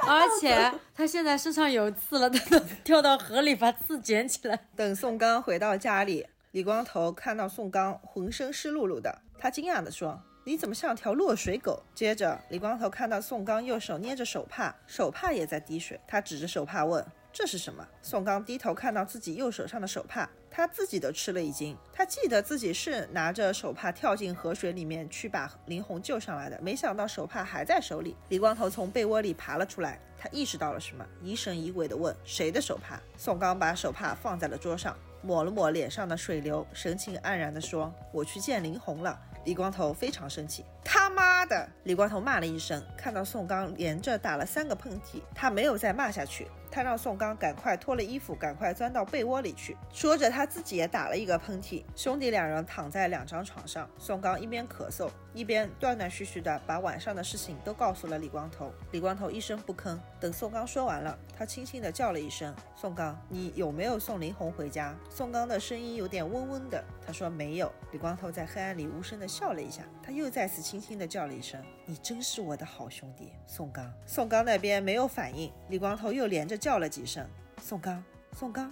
[0.08, 4.68] 而且他现在身上有刺了，他跳到河里把刺捡起来。
[4.76, 21.78] 等宋刚回到家里，李光头看到宋刚浑身湿漉漉的，他惊讶地说：“你怎么像条落水狗？”接着，李光头看到宋刚右手捏着手帕，手帕也在滴水，他指着手帕问：“这是什么？”宋刚低头看到自己右手上的手帕，他自己都吃了一惊。
[21.94, 28.16] 他记得自己是拿着手帕跳进河水里面去把林红救上来的，没想到手帕还在手里。
[28.30, 34.96] 李光头从被窝里爬了出来，他意识到了什么，疑神疑鬼地问：“谁的手帕？”宋刚把手帕放在了桌上。
[35.24, 41.70] 抹了抹脸上的水流，神情黯然地说：“我去见林红了。”李光头非常生气，他妈的！
[41.84, 49.76] 李光头骂了一声，看到宋刚连着打了三个喷嚏，他没有再骂下去，他让宋刚赶快脱了衣服，赶快钻到被窝里去。
[49.92, 51.84] 说着，他自己也打了一个喷嚏。
[51.96, 58.72] 兄弟两人躺在两张床上，宋刚一边咳嗽，一边断断续续的把晚上的事情都告诉了李光头。
[58.92, 60.00] 李光头一声不吭。
[60.20, 67.72] 等宋刚说完了，他轻轻地叫了一声：“宋刚，你有没有送林红回家？”宋刚的声音有点嗡嗡的，说没有。
[67.92, 77.28] 李光头在黑暗里无声地笑了一下，他又再次轻轻地叫了一声：“你真是我的好兄弟，宋刚。”宋刚那边没有反应，李光头又连着叫了几声
[77.62, 78.04] ：“宋刚，
[78.34, 78.72] 宋刚。”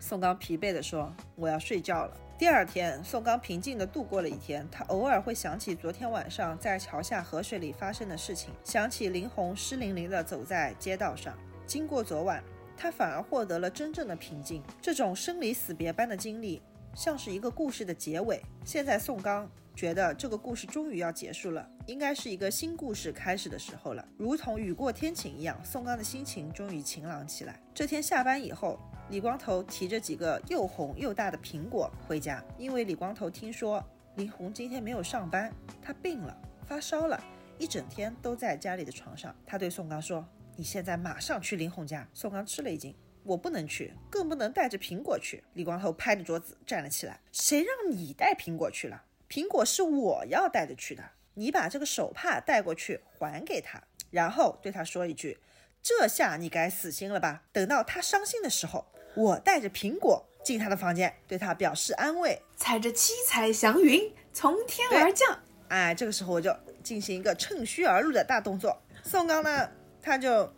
[0.00, 4.66] 宋刚疲惫地说：“我要睡觉了。”第二天，宋刚平静地度过了一天。
[4.68, 11.38] 他偶尔会想起昨天晚上在桥下河水里发生的事情，想起林红湿淋淋地走在街道上。
[11.68, 12.42] 经过昨晚，
[12.76, 14.60] 他反而获得了真正的平静。
[14.80, 16.60] 这种生离死别般的经历，
[16.94, 18.42] 像是一个故事的结尾。
[18.64, 24.06] 现在，宋刚觉得这个故事终于要结束了，应该是一个新故事开始的时候了。
[24.16, 27.60] 如同雨过天晴一样，宋刚的心情终于晴朗起来。
[27.74, 28.78] 这天下班以后。
[29.10, 33.82] 李光头提着几个又红又大的苹果回家，因为李光头听说
[34.14, 36.34] 林红今天没有上班，他病了，
[36.64, 37.22] 发烧了，
[37.58, 39.34] 一整天都在家里的床上。
[39.44, 40.24] 他对宋刚说
[40.56, 42.94] ：“你现在马上去林红家。”宋刚吃了一惊
[43.24, 49.02] ：“我不能去，更不能带着苹果去。”李光头拍着桌子站了起来：“谁让你带苹果去了？
[49.28, 51.02] 苹果是我要带着去的。
[51.34, 55.38] 你把这个手帕带过去还给他，然后对他说一句：
[55.82, 57.42] 这下你该死心了吧？
[57.52, 65.38] 等到他伤心的时候。”我带着苹果进他的房间，对他表示安慰，踩着七彩祥云从天而降。
[65.68, 66.50] 哎，这个时候我就
[66.82, 68.74] 进行一个趁虚而入的大动作。
[69.02, 69.68] 宋刚呢，
[70.00, 70.50] 他就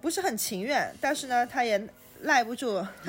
[0.00, 1.78] 不是很情愿，但是呢，他也
[2.22, 2.84] 赖不住，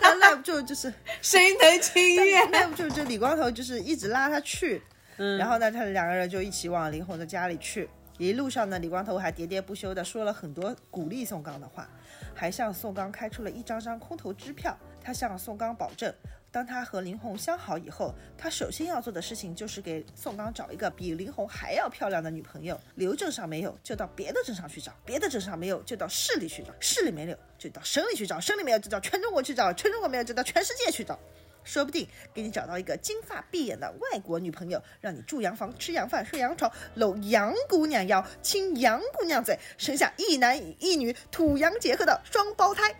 [0.00, 2.50] 他赖不住，就是谁能情愿？
[2.50, 4.82] 赖不住，就李光头就是一直拉他去，
[5.16, 7.88] 然后呢，他们两个人就一起往林红的家里去。
[8.18, 11.86] 一路上呢，李光头还喋喋不休地说了很多鼓励宋刚的话，
[12.34, 14.76] 还向宋刚开出了一张张空头支票。
[15.02, 16.12] 他向宋刚保证，
[16.56, 22.80] 当他和林红相好以后，他首先要做的事情就是给宋刚找一个比林红还要漂亮的女朋友。
[22.94, 31.18] 刘镇上没有，就到别的镇上去找；别的镇上没有，就到市里去找；市里没有，就到省里去找；省里没有，就到全中国去找；全中国没有，就到全世界去找。
[31.62, 42.94] 说不定给你找到一个金发碧眼的外国女朋友，让你住洋房、吃洋饭、睡洋床、搂洋姑娘腰、亲洋姑娘嘴，生下一男一女土洋结合的双胞胎。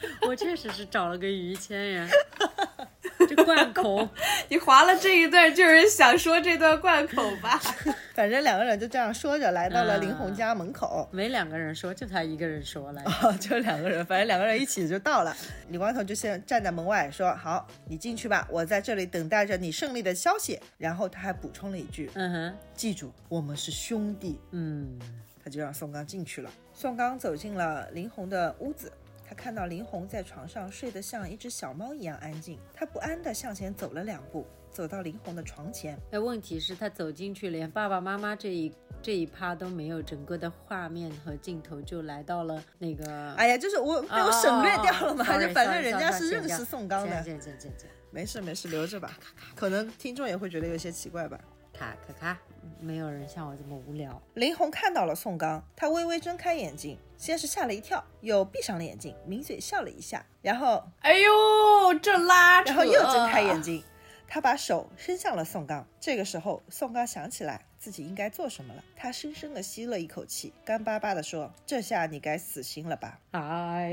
[0.26, 2.08] 我确实是找了个于谦呀，
[3.34, 4.08] 这贯口，
[4.48, 7.60] 你划了这一段就是想说这段贯口吧？
[8.14, 15.34] 反正两个人就这样说着来到了林红家门口，没两个人说，就他一个人说来， 哦，就两个人，反正两个人一起就到了。
[15.68, 24.98] 李光头就先站在门外说：“好，你进去吧，我在这里等待着你胜利的消息。”然后他还补充了一句：“嗯哼，记住，我们是兄弟。”嗯，
[25.42, 26.50] 他就让宋刚进去了。
[26.74, 28.90] 宋刚走进了林红的屋子。
[29.30, 35.96] 他看到林红在床上睡得像一只小猫一样安静，他不安地向前走了两步，走到林红的床前。
[36.10, 43.32] 但，问题是，他走进去，连爸爸妈妈这一这一趴都没有，整个的画面和镜头就来到了那个……
[43.34, 47.24] 哎呀，就是我被我省略掉了嘛，反正人家是认识宋刚的，
[48.10, 49.16] 没事没事，留着吧。
[49.54, 51.38] 可能听众也会觉得有些奇怪吧。
[51.72, 52.38] 咔咔咔，
[52.80, 54.20] 没有人像我这么无聊。
[54.34, 63.84] 林红看到了宋刚，他微微睁开眼睛，先是吓了一跳，又闭上了眼睛，抿嘴笑了一下，然后哎呦，这拉扯，然后又睁开眼睛，
[64.26, 65.86] 他把手伸向了宋刚。
[66.00, 73.90] 这个时候，宋刚想起来自己应该做什么了，他深深地吸了一口气，干巴巴地说：“这下你该死心了吧？”哎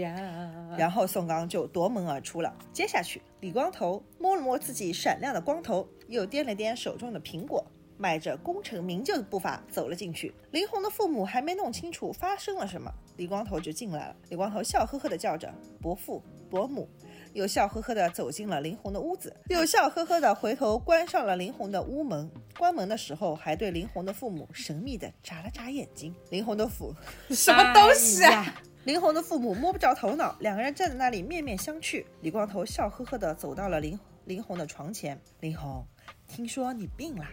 [0.00, 2.54] 呀，然后宋刚就夺门而出了。
[2.72, 7.64] 接下去，李光头摸了摸自己闪亮的光头，又掂了掂手中的苹果，
[8.02, 10.34] 迈着功成名就的步伐走了进去。
[10.50, 14.16] 林红的父母还没弄清楚发生了什么，李光头就进来了。
[14.28, 16.88] 李光头笑呵呵地叫着伯父、伯母，
[17.32, 22.28] 又笑呵呵地走进了林红的屋子，又笑呵呵地回头关上了林红的屋门。
[22.58, 26.12] 关门的时候，还对林红的父母神秘地眨了眨眼睛。
[26.30, 26.92] 林红的父
[27.30, 28.42] 什么东西啊？
[28.44, 32.04] 哎 林红的父母摸不着头脑，两个人站在那里面面相觑。
[32.20, 35.16] 李光头笑呵呵地走到了林林红的床前。
[35.38, 35.86] 林红，
[36.26, 37.24] 听说你病了，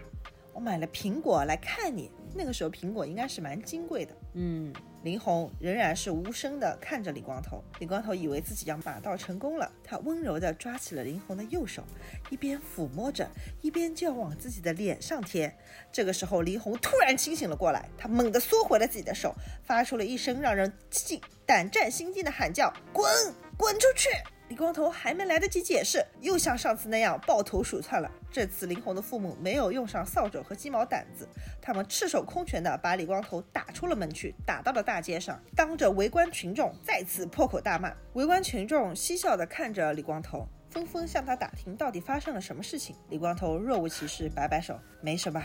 [0.59, 2.11] 我买了苹果来看你。
[2.35, 4.13] 那个时候苹果应该是蛮金贵的。
[4.33, 7.63] 嗯，林红仍然是无声的看着李光头。
[7.79, 11.81] 李光头以为自己要马到成功了，他温柔的抓起了林红的右手，
[12.29, 13.25] 一边抚摸着，
[13.61, 15.55] 一边就要往自己的脸上贴。
[15.93, 19.33] 这个时候，林红突然清醒了过来，他猛地缩回了自己的手，
[19.63, 23.07] 发出了一声让人惊胆战心惊的喊叫：“滚，
[23.55, 24.09] 滚出去！”
[24.49, 28.11] 李光头还没来得及解释，又像上次那样抱头鼠窜了。
[28.31, 31.29] 这次林红的父母没有用上扫帚和鸡毛掸子，
[31.61, 37.93] 他们赤手空拳地把李光头打出了门去，打到了大街上，当着围观群众再次破口大骂。
[38.13, 42.95] 围观群众嬉笑地看着李光头，纷纷向他打听到底发生了什么事情。
[43.09, 45.39] 李光头若无其事，摆摆手，没什么。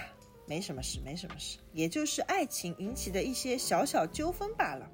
[0.47, 4.87] 没什么事，没什么事，也就是爱情引起的一些小小纠纷罢了。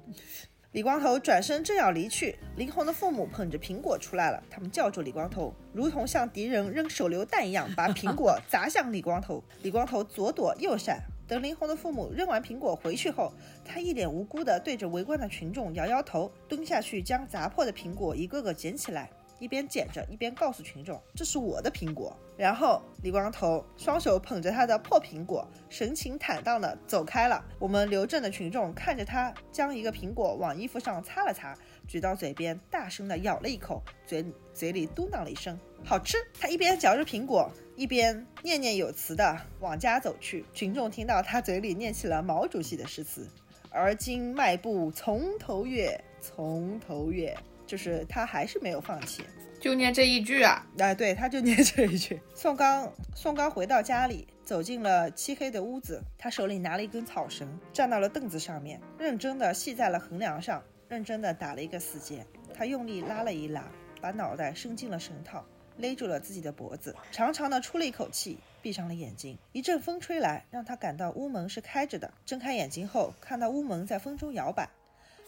[0.71, 9.43] 李光头转身正要离去，林红的父母捧着苹果出来了，他们叫住李光头，如同向敌人扔手榴弹一样，把苹果砸向李光头。
[9.63, 11.01] 李光头左躲右闪。
[11.27, 13.33] 等林红的父母扔完苹果回去后，
[13.65, 19.09] 他一脸无辜地对着围观的群众摇摇头，蹲下去将砸破的苹果一个个捡起来。
[19.41, 27.43] 一边捡着，一边告诉群众：“这是我的苹果。”然后李光头双手捧着他的破苹果，神情坦荡地走开了。
[27.57, 34.23] 我们刘镇的群众看着他将一个苹果往衣服上擦了擦，举到嘴边，大声地咬了一口，嘴
[34.53, 40.45] 嘴里嘟囔了一声：“好吃。”他一边嚼着苹果，一边念念有词地往家走去。
[40.53, 43.27] 群众听到他嘴里念起了毛主席的诗词
[43.73, 47.35] ：“而今迈步从头越，从头越。”
[47.71, 49.23] 就是他还是没有放弃，
[49.57, 50.67] 就念这一句啊！
[50.77, 52.19] 哎，对，他就念这一句。
[52.35, 62.27] 宋刚，宋刚回到家里，走进了漆黑的屋子，他手里拿了一根草绳，站到了凳子上面，认真的系在了横梁上，认真的打了一个死结。
[62.53, 63.65] 他用力拉了一拉，
[64.01, 65.41] 把脑袋伸进了绳套，
[65.77, 69.37] 勒住了自己的脖子，长长的出了一口气，闭上了眼睛。
[69.53, 72.13] 一阵风吹来，让他感到屋门是开着的。
[72.25, 74.69] 睁开眼睛后，看到屋门在风中摇摆。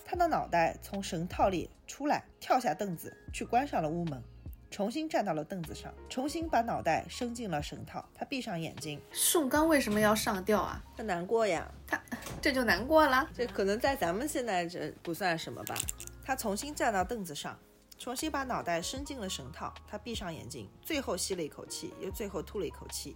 [0.06, 4.22] 他的脑袋从绳套里出来，跳下凳子去关上了屋门，
[4.70, 8.04] 重新站到了凳子上，重新把脑袋伸进了绳套。
[8.14, 10.84] 他闭上眼睛，宋刚为什么要上吊啊？
[10.96, 12.02] 他难过呀，他
[12.42, 13.30] 这就难过了。
[13.34, 15.76] 这可能在咱们现在这不算什么吧？
[16.26, 17.58] 他重新站到凳子上，
[17.98, 19.74] 重新把脑袋伸进了绳套。
[19.88, 23.16] 他闭上眼睛，最后吸了一口气，又最后吐了一口气，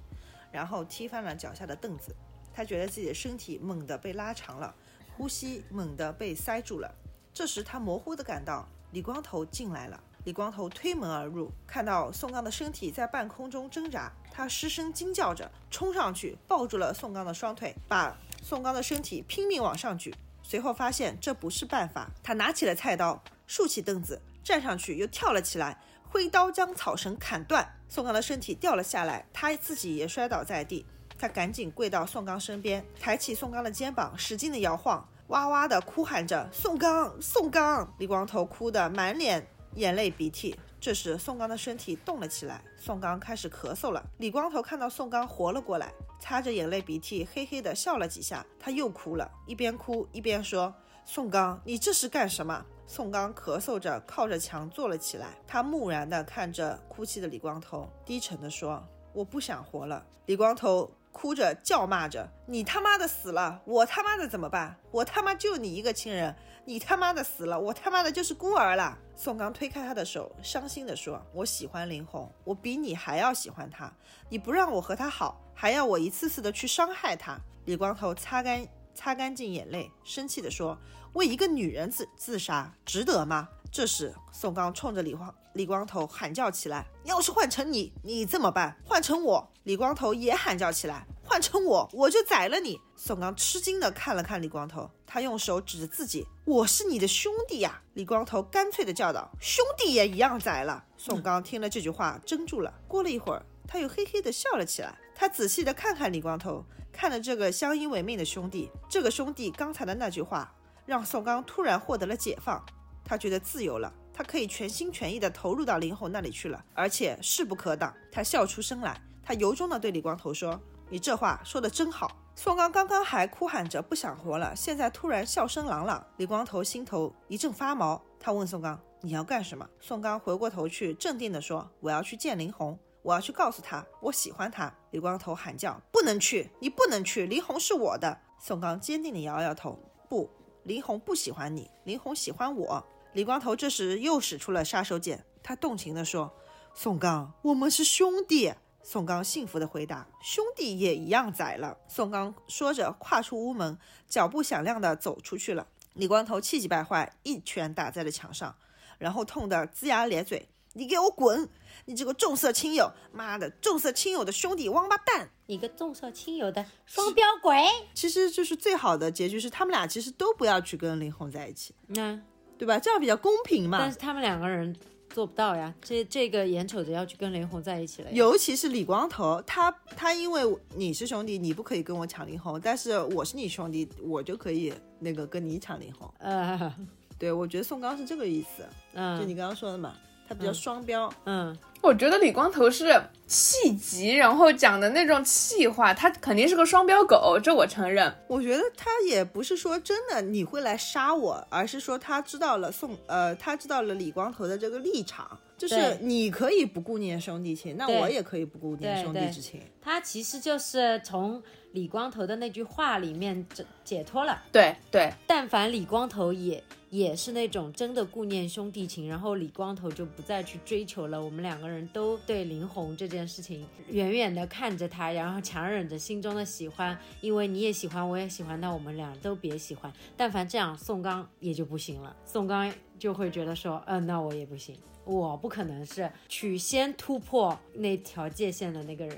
[0.52, 2.16] 然后踢翻了脚下的凳子。
[2.54, 4.74] 他觉得自己的身体猛地被拉长了，
[5.18, 6.94] 呼吸猛地被塞住了。
[7.34, 10.00] 这时，他模糊地感到李光头进来了。
[10.26, 20.14] 李光头推门而入，看到宋刚的身体在半空中挣扎，他失声惊叫着，冲上去抱住了宋刚的双腿，把宋刚的身体拼命往上举。
[20.44, 27.76] 随后发现这不是办法，他拿起了菜刀，竖起凳子，站上去，又跳了起来，挥刀将草绳砍断。
[27.90, 30.86] 宋刚的身体掉了下来，他自己也摔倒在地。
[31.18, 39.46] 他赶紧跪到宋刚身边，抬起宋刚的肩膀，使劲的摇晃，哇哇的哭喊着：“宋刚，宋刚！”李光头哭得满脸。
[39.74, 40.56] 眼泪鼻涕。
[40.80, 44.04] 这时，宋刚的身体动了起来，宋刚开始咳嗽了。
[44.18, 48.46] 李光头看到宋刚活了过来，擦着眼泪鼻涕，嘿嘿的笑了几下。
[48.60, 50.74] 他又哭了，一边哭一边说
[51.06, 55.38] ：“宋刚，你这是干什么？”宋刚咳嗽着，靠着墙坐了起来。
[55.46, 58.82] 他木然地看着哭泣的李光头，低沉地说
[59.14, 60.90] ：“我不想活了。”李光头。
[61.18, 64.78] 哭着叫骂着：“你他妈的死了，我他妈的怎么办？
[64.92, 73.92] 我他妈就你一个亲人，你他妈的死了，我他妈的就是孤儿了。”宋刚推开他的手，伤心地说：“我喜欢林红，我比你还要喜欢她。
[74.30, 80.78] 你不让我和她好，还要我一次次的去伤害她。”李光头擦干擦干净眼泪，生气地说
[81.14, 88.78] ：“为一个女人自自杀，值得吗？”这时，宋刚冲着李光李光头喊叫起来：“要是换成你，你怎么办？
[88.86, 102.72] 换成我？”李光头也喊叫起来：“换成我，我就宰了你！”宋刚吃惊地看了看李光头，他用手指着自己：“我是你的兄弟呀！”李光头干脆地叫道：“兄弟也一样宰了！”宋刚听了这句话，怔住了。
[102.88, 104.96] 过了一会儿，他又嘿嘿地笑了起来。
[105.16, 108.70] 他仔细地看看李光头，看着这个相依为命的兄弟。
[108.88, 110.54] 这个兄弟刚才的那句话，
[110.86, 112.64] 让宋刚突然获得了解放。
[113.04, 117.94] 他觉得自由了，他可以全心全意地投入到林红那里去了，而且势不可挡。
[118.12, 120.60] 他笑出声来，他由衷地对李光头说
[120.90, 128.02] ：“你这话说的真好。”宋刚刚刚还哭喊着不想活了，现在突然笑声朗朗，李光头心头一阵发毛。
[128.20, 139.78] 他问宋刚：“你要干什么？”宋刚回过头去，镇定地说：“我要去见林红，我要去告诉他我喜欢他。”李光头喊叫：“不能去，你不能去，林红是我的。”宋刚坚定地摇摇头
[140.10, 140.28] ：“不，
[140.64, 142.84] 林红不喜欢你，林红喜欢我。”
[143.18, 146.32] 李光头这时又使出了杀手锏，他动情地说
[146.76, 148.54] ：“宋刚，我们是兄弟。”
[148.84, 155.66] 宋刚幸福地回答：“兄弟也一样宰了。”宋刚说着，跨出屋门，脚步响亮地走出去了。
[155.96, 158.56] 李光头气急败坏，一拳打在了墙上，
[159.00, 161.50] 然后痛得龇牙咧嘴：“你给我滚！
[161.86, 165.32] 你这个重色轻友，妈的，重色轻友的兄弟王八蛋！
[165.48, 167.64] 你个重色轻友的双标鬼！”
[167.96, 171.74] 其实就是最好的结局是他们俩其实都不要去跟林红在一起。
[171.88, 172.22] 那。
[172.58, 172.80] 对吧？
[172.80, 173.78] 这样比较公平嘛。
[173.80, 174.76] 但是他们两个人
[175.10, 175.74] 做不到呀。
[175.82, 178.12] 这这个眼瞅着要去跟林红在一起了。
[178.12, 180.42] 尤其是李光头，他他因为
[180.76, 186.12] 你是兄弟，你不可以跟我抢林红，但是我是你兄弟，我就可以那个跟你抢林红。
[186.20, 186.74] 呃，
[187.20, 188.66] 对，我觉得宋刚是这个意思。
[188.94, 189.94] 嗯，就你刚刚说的嘛。
[190.30, 198.14] 他比较双标，嗯，我觉得李光头是气急，然后讲的那种气话，他肯定是个双标狗，这我承认。
[198.28, 209.62] 我觉得他也不是说真的你会来杀我，而是说他知道了宋，呃，他知道了李光头的这个立场，就是你可以不顾念兄弟情，那我也可以不顾念兄弟之情。
[209.82, 211.42] 他其实就是从
[211.74, 214.42] 李光头的那句话里面解解脱了。
[214.52, 216.62] 对对，但凡李光头也。
[216.90, 221.22] 也是那种真的顾念兄弟情，然后李光头就不再去追求了。
[221.22, 229.92] 我们两个人都对林红这件事情远远的看着他，然后强忍着心中的喜欢，因为你也喜欢，我也喜欢，那我们俩都别喜欢。
[230.16, 232.16] 但凡这样，宋刚也就不行了。
[232.26, 239.18] 宋刚就会觉得说，嗯，那我也不行，我不可能是去先突破那条界限的那个人。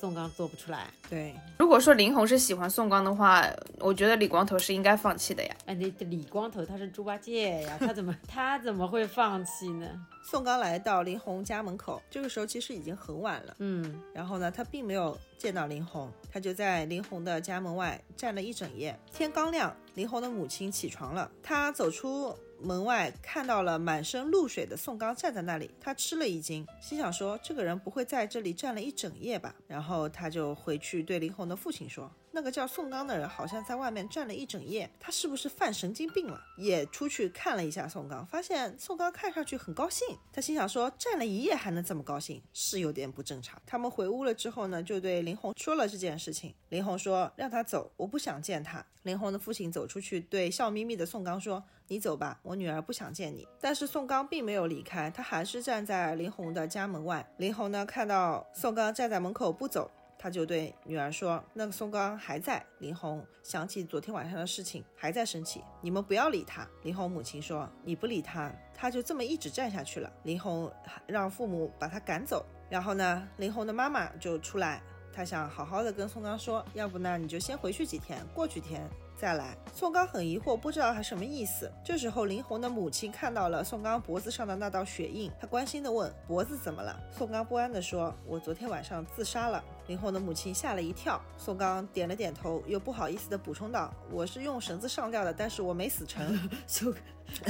[0.00, 0.88] 宋刚做不出来。
[1.10, 3.44] 对，如果说林红是喜欢宋刚的话，
[3.78, 5.54] 我觉得李光头是应该放弃的呀。
[5.66, 9.86] 哎，那李光头他是猪八戒呀， 他怎么他怎么会放弃呢？
[10.22, 13.54] 宋刚来到林红家门口，这个时候其实已经很晚了。
[13.58, 18.98] 嗯，然后呢，他并没有见到林红，他就在林红的家门外站了一整夜。
[19.12, 22.34] 天刚亮，林红的母亲起床了，她走出。
[22.62, 32.10] 门外看到了满身露水的宋刚站在那里，他吃了一惊，心想说：“这个人不会在这里站了一整夜吧？”然后他就回去对林红的父亲说。
[32.32, 36.40] 那个叫宋刚的人好像在外面站了一整夜，他是不是犯神经病了？
[36.56, 40.16] 也出去看了一下宋刚，发现宋刚看上去很高兴。
[40.32, 43.60] 他心想说，站了一夜还能这么高兴，是有点不正常。
[43.66, 46.54] 他们回屋了之后呢，就对林红说了这件事情。
[46.68, 48.84] 林红说让他走，我不想见他。
[49.02, 53.48] 林红的父亲走出去，对笑眯眯的宋刚说：“你走吧，我女儿不想见你。
[53.58, 57.26] 但是宋刚并没有离开，他还是站在林红的家门外。
[57.38, 59.90] 林红呢，看到宋刚站在门口不走，
[60.22, 65.64] 他就对女儿说：“那个宋刚还在。”林红想起昨天晚上的事情，还在生气。
[65.80, 66.68] 你们不要理他。
[66.82, 70.70] 林红母亲说：“你不理他，他就这么一直站下去了。”林红
[71.06, 72.44] 让父母把他赶走。
[72.68, 81.70] 然后呢，林红的妈妈就出来，她想好好的跟宋刚说：“要不呢，你就先回去几天，过几天。”再来，宋刚很疑惑，不知道他什么意思。
[81.84, 91.20] 这时候，林红的母亲看到了宋刚脖子上的那道血印，她关心地问：“脖子怎么了？”宋刚不安地说：“我昨天晚上自杀了。”林红的母亲吓了一跳。
[91.36, 96.48] 宋刚点了点头，又不好意思地补充道：“我是用绳子上吊的，但是我没死成。”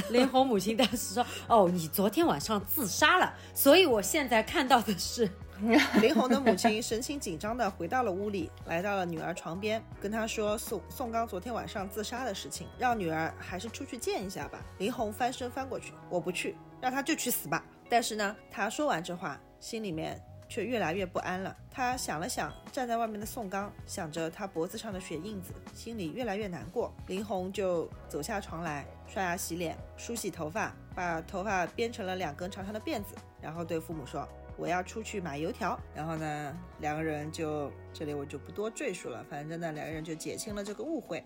[0.08, 5.30] 林红母亲当时说：“哦，你昨天晚上自杀了，所以我现在看到的是。
[6.00, 14.64] ”林红的母亲神情紧张地回到了屋里，来到了女儿床边，跟她说宋宋刚昨天晚上自杀的事情，让女儿还是出去见一下吧。
[14.78, 17.62] 林红翻身翻过去，我不去，让他就去死吧。
[17.90, 20.18] 但是呢，他说完这话，心里面
[20.50, 21.56] 却越来越不安了。
[21.70, 26.92] 他想了想，站在外面的宋刚，想着他脖子上的血印子，心里越来越难过。
[27.06, 34.28] 林红就走下床来，刷牙洗脸，梳洗头发，把头发编成了两根长长的辫子，然后对父母说。
[34.56, 41.24] 我要出去买油条，然后呢，两个人就这里我就不多赘述了，反正呢，两个人就解清了这个误会，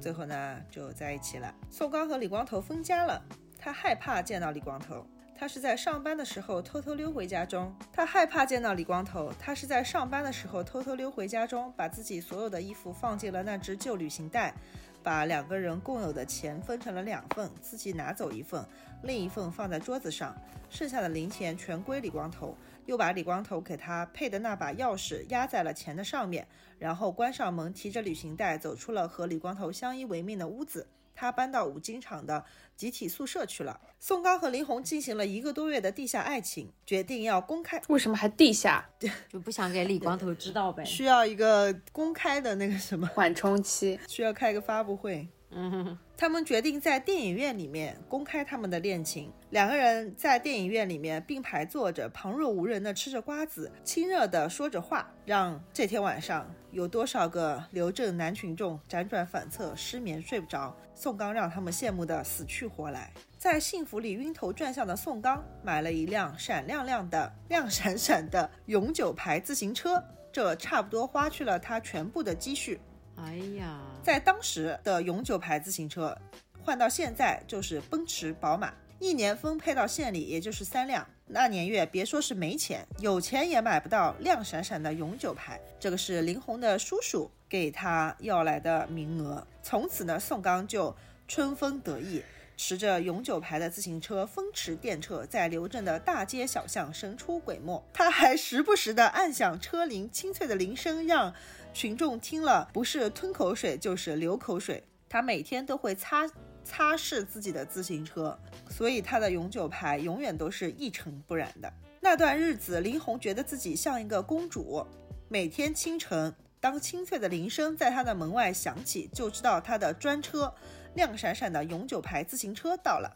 [0.00, 1.54] 最后呢就在一起了。
[1.70, 3.22] 宋刚和李光头分家了，
[3.56, 5.06] 他害怕见到李光头，
[5.44, 7.70] 他是在上班的时候偷偷溜回家中。
[7.92, 14.54] 他害怕见到李光头，他是在上班的时候偷偷溜回家中，把自己所有的衣服放进了那只旧旅行袋。
[15.02, 18.64] 把两个人共有的钱分成了两份，自己拿走一份，
[19.02, 20.34] 另一份放在桌子上，
[20.70, 22.56] 剩下的零钱全归李光头。
[22.86, 30.86] 又把李光头给他配的那把钥匙压在了钱的上面，然后关上门，提着旅行袋走出了和李光头相依为命的屋子。
[31.14, 32.44] 他搬到五金厂的
[32.76, 33.80] 集体宿舍去了。
[34.00, 37.80] 宋刚和林红进行了一个多月的地下爱情，决定要公开。
[37.88, 38.84] 为什么还地下？
[39.28, 40.84] 就不想给李光头知道呗？
[40.84, 45.28] 需要一个公开的那个什么缓冲期，需要开一个发布会。
[45.56, 49.32] 嗯， 他们决定在电影院里面公开他们的恋情。
[49.50, 60.76] 两个人在电影院里面并排坐着，旁若无人的吃着瓜子，亲热的说着话，让这天晚上有多少个刘镇男群众辗转反侧，失眠睡不着。
[60.94, 72.80] 宋刚让他们羡慕的死去活来，在幸福里晕头转向的宋刚买了一辆闪亮亮的、亮闪闪的永久牌自行车，这差不多花去了他全部的积蓄。
[73.16, 76.16] 哎呀，在当时的永久牌自行车
[76.62, 81.06] 换到现在就是奔驰、宝马，一年分配到县里也就是三辆。
[81.26, 85.60] 那年月别说是没钱，有钱也买不到亮闪闪的永久牌。
[85.80, 89.46] 这个是林红的叔叔给他要来的名额。
[89.62, 90.92] 从此呢，宋刚就
[91.28, 92.20] 春风得意。
[92.56, 97.80] 持着永久牌的自行车风驰电掣，在刘镇的大街小巷神出鬼没。
[97.92, 101.32] 他还时不时地按响车铃，清脆的铃声让
[101.72, 104.82] 群众听了不是吞口水就是流口水。
[105.08, 106.28] 他每天都会擦
[106.64, 108.36] 擦拭自己的自行车，
[108.68, 111.72] 所以他的永久牌永远都是一尘不染的。
[112.00, 114.84] 那段日子，林红觉得自己像一个公主。
[115.28, 116.32] 每天清晨，
[116.64, 120.50] 当清脆的铃声在他的门外响起，就知道他的专车。
[120.94, 123.14] 亮闪闪的永久牌自行车到了，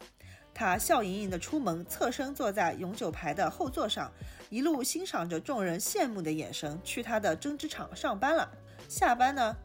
[0.53, 4.11] 他笑盈盈地出门，侧身坐在永久牌的后座上，
[4.51, 8.47] 一路欣赏着众人羡慕的眼神，去他的针织厂上班了。
[8.87, 9.55] 下班呢，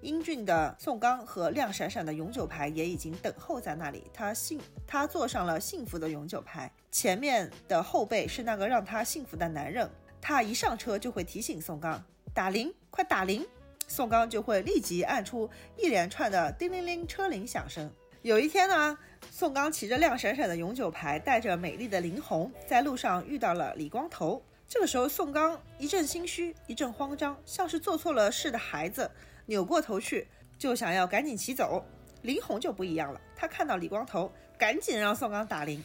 [0.00, 4.04] 英俊的宋刚和亮闪闪的永久牌也已经等候在那里。
[4.14, 9.86] 他幸，他坐上了幸福的永久牌，前面的后背是那个让他幸福的男人。
[10.18, 12.02] 他一上车就会提醒宋刚
[12.32, 13.44] 打铃，快打铃。
[13.88, 17.90] 宋刚就会立即按出一连串的叮铃铃车铃响声。
[18.22, 18.96] 有一天呢，
[19.32, 24.40] 宋刚骑着亮闪闪的永久牌，带着美丽的林红，在路上遇到了李光头。
[24.68, 29.10] 这个时候，宋刚一阵心虚，一阵慌张，像是做错了事的孩子，
[29.46, 31.84] 扭过头去就想要赶紧骑走。
[32.22, 35.82] 林红就不一样了，他看到李光头，赶紧让宋刚打铃。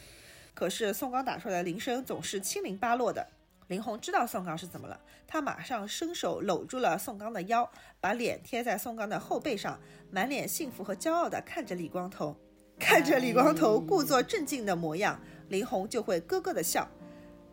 [0.54, 3.26] 可是宋刚打出来的铃声总是七零八落的。
[3.70, 7.70] 林红知道宋刚是怎么了，他马上伸手搂住了宋刚的腰，
[8.00, 9.78] 把脸贴在宋刚的后背上，
[10.10, 12.36] 满脸幸福和骄傲地看着李光头，
[12.80, 15.20] 看着李光头故作镇静的模样，
[15.50, 16.84] 林红就会咯咯的笑，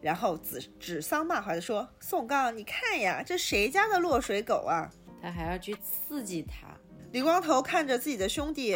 [0.01, 4.89] 然后指指桑骂槐地说：“宋刚，你看呀，这谁家的落水狗啊？”
[5.21, 6.67] 他还要去刺激他。
[7.11, 8.75] 李光头看着自己的兄弟。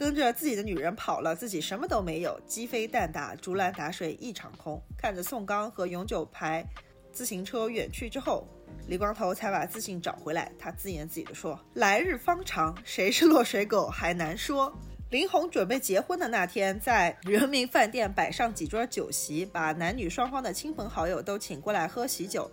[0.00, 4.80] 跟着自己的女人跑了，自己什么都没有，鸡飞蛋打，竹篮打水一场空。
[4.96, 6.64] 看着宋刚和永久牌
[7.12, 8.48] 自行车远去之后，
[8.88, 10.50] 李光头才把自信找回来。
[10.58, 14.74] 他自言自语地说：“来日方长，谁是落水狗还难说。”
[15.10, 22.50] 林红准备结婚的那天，在人民饭店摆上几桌酒席，把男女双方的亲朋好友都请过来喝喜酒。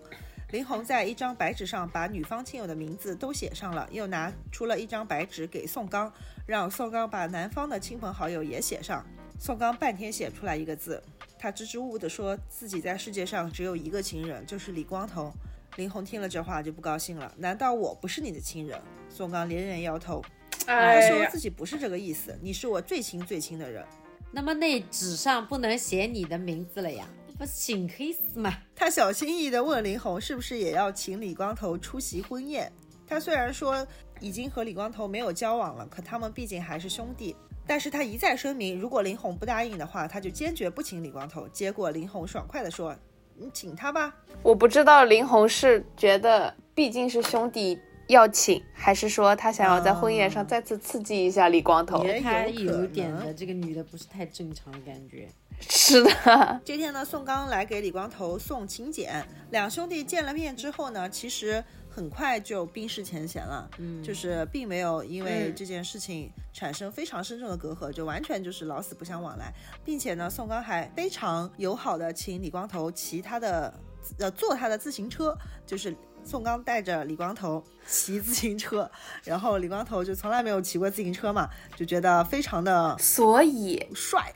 [0.52, 6.12] 林红在一张白纸上把女方亲友的名字都写上了，又拿出了一张白纸给宋刚，
[6.48, 9.06] 让宋刚把男方的亲朋好友也写上。
[9.38, 11.04] 宋刚半天写不出来一个字，
[11.38, 15.32] 他支支吾吾地说自己在世界上只有一个亲人，就是李光头。
[15.76, 18.80] 林红听了这话就不高兴了，难道我不是你的亲人？
[19.10, 20.24] 宋刚连连摇头。
[20.66, 23.86] 他说自己不是这个意思，你是我最亲最亲的人。
[24.32, 27.06] 那么那纸上不能写你的名字了呀？
[27.38, 28.52] 不是请黑死吗？
[28.74, 32.72] 他小心翼翼地问林红是不是也要请李光头出席婚宴。
[33.06, 33.88] 他虽然说
[34.20, 37.36] 已经和李光头没有交往了，可他们毕竟还是兄弟。
[37.66, 41.48] 但是他一再声明，如果林红不答应的话，他就坚决不请李光头。
[41.50, 42.96] 结果林红爽快地说
[43.36, 44.16] ：“你请他吧。
[44.42, 47.78] 我不知道林红是觉得毕竟是兄弟
[48.08, 52.06] 要请，还是说他想要在婚宴上再次刺激一下李光头？
[52.06, 55.28] 也有点的这个女的不是太正常的感觉。
[55.60, 61.64] 是的，这天呢，宋刚来给李光头送请柬，两兄弟见了面之后呢，其实
[61.98, 69.52] 很快就冰释前嫌了，嗯，就是并没有因为嗯这件事情产生非常深重的隔阂，就完全就是老死不相往来，
[69.84, 73.74] 并且呢，宋刚还非常友好的请李光头骑他的
[74.20, 75.96] 呃坐他的自行车，就是。
[76.24, 78.92] 宋刚带着李光头骑自行车，
[79.24, 84.30] 然后李光头就从来没有骑过自行车嘛，就觉得非常的所以帅。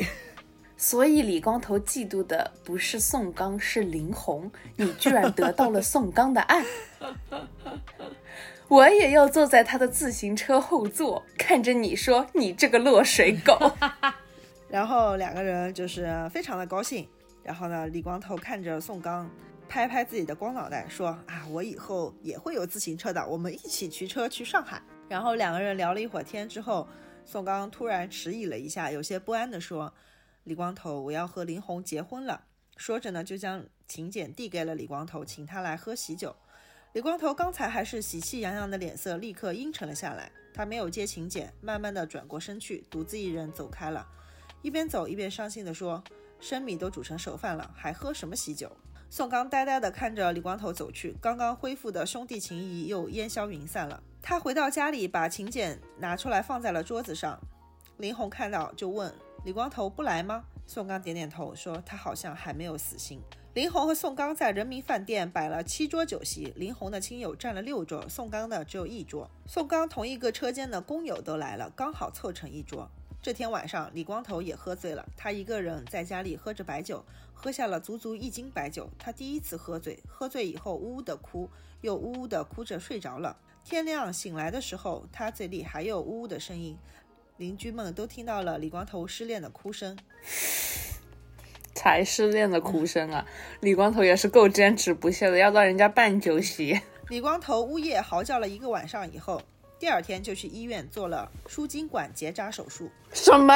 [0.82, 4.52] 所以李光头嫉妒的不是宋刚，是林红。
[4.76, 6.66] 你居然得到了宋刚的爱，
[8.68, 13.72] 我也要坐在他的自行车后座，看着你说你这个落水狗。
[14.68, 17.08] 然后两个人就是非常的高兴。
[17.44, 19.30] 然后呢，李光头看着宋刚，
[19.70, 26.88] 拍拍自己的光脑袋，说：“啊，我以后也会有自行车的，我们一起驱车去上海。”然后两个人聊了一会儿天之后，
[27.24, 29.94] 宋刚突然迟疑了一下，有些不安地说
[30.43, 32.45] ：“李光头，我要和林红结婚了。”
[32.77, 36.35] 说着呢，就将请柬递给了李光头，请他来喝喜酒。
[36.93, 40.31] 李光头刚才还是喜气洋洋的脸色，立刻阴沉了下来。
[40.53, 44.05] 他没有接请柬，慢慢的转过身去，独自一人走开了。
[44.61, 46.03] 一边走一边伤心地说
[46.41, 48.76] ：“生米都煮成熟饭了，还喝什么喜酒？”
[49.09, 54.01] 宋刚呆呆地看着李光头走去，刚刚恢复的兄弟情谊又烟消云散了。
[54.22, 57.39] 他回到家里，把请柬拿出来放在了桌子上。
[57.97, 59.13] 林红看到就问
[59.43, 63.19] ：“李光头不来吗？”宋刚点点头，说：“他好像还没有死心。”
[63.53, 69.30] 林红和宋刚在人民饭店摆了七桌酒席，林红的亲友占了六桌，宋刚的只有一桌。
[69.45, 72.89] 宋刚同一个车间的工友都来了，刚好凑成一桌。
[73.22, 77.03] 这天晚上，李光头也喝醉了，他一个人在家里喝着白酒，
[77.34, 78.89] 喝下了足足一斤白酒。
[78.97, 81.49] 他第一次喝醉，喝醉以后呜呜的哭，
[81.81, 83.38] 又呜呜的哭着睡着了。
[83.63, 86.76] 天亮醒来的时候，他嘴里还有呜呜的声音，
[87.41, 89.97] 邻居们都听到了李光头失恋的哭声。
[91.73, 93.26] 才失恋的哭声啊！
[93.61, 96.80] 李光头也是够坚持不懈的，要让人家办酒席。
[97.09, 99.41] 李光头呜咽嚎叫了一个晚上以后，
[99.80, 102.91] 第二天就去医院做了输精管结扎手术。
[103.11, 103.55] 什么？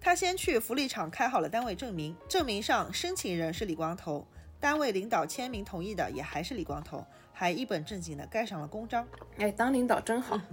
[0.00, 4.26] 他先去福利厂开好了单位证明，证明上申请人是李光头，
[4.58, 7.04] 单位领导签名同意的也还是李光头，
[7.34, 9.06] 还一本正经的盖上了公章。
[9.36, 10.40] 哎，当领导真好。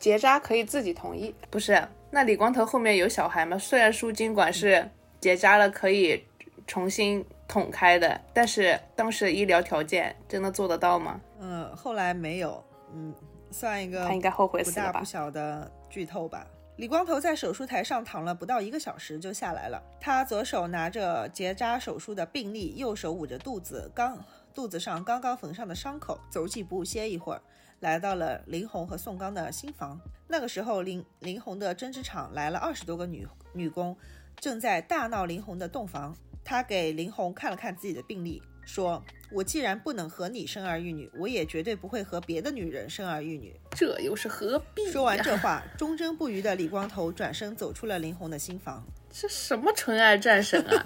[0.00, 1.80] 结扎可以自己同意，不是？
[2.10, 3.56] 那李光头后面有小孩吗？
[3.56, 4.90] 虽然输精管是
[5.20, 6.24] 结扎了可以
[6.66, 11.20] 重新捅开的，但是当时的医疗条件真的做得到吗？
[11.38, 13.14] 嗯，后来没有，嗯，
[13.52, 15.04] 算一个他应该后悔不死了吧大不？
[15.04, 16.46] 小的剧透吧。
[16.76, 24.18] 李光头在手术台上躺了不到一个小时就下来了，他左手拿着结扎手术的病历，右手捂着肚子，刚
[24.54, 27.42] 肚子上刚刚缝上的伤口，走几步歇一会儿，
[27.80, 30.00] 来到了林红和宋刚的新房。
[30.26, 33.96] 那个时候，林林红的针织厂来了二十多个女女工，
[34.38, 36.16] 正在大闹林红的洞房。
[36.42, 44.90] 他给林红看了看自己的病历，说：“我既然不能和你生儿育女，我也绝对不会和别的女人生儿育女。”这又是何必呀？
[44.90, 48.82] 说完这话，忠贞不渝的李光头转身走出了林红的新房。
[49.12, 50.84] 这什么纯爱战神啊？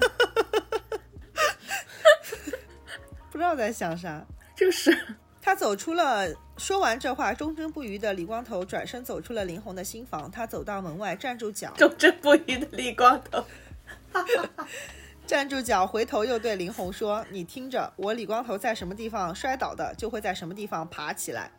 [3.34, 4.24] 不知道在想啥。
[4.54, 4.96] 就是
[5.42, 10.30] 他走出了，说完这话，忠贞不渝的李光头转身走出了林红的新房。
[10.30, 13.44] 他走到门外，站住脚，忠贞不渝的李光头。
[15.26, 21.50] 站住脚，回头又对林红说：“你听着，我李光头在什么地方摔倒的，就会在什么地方爬起来。”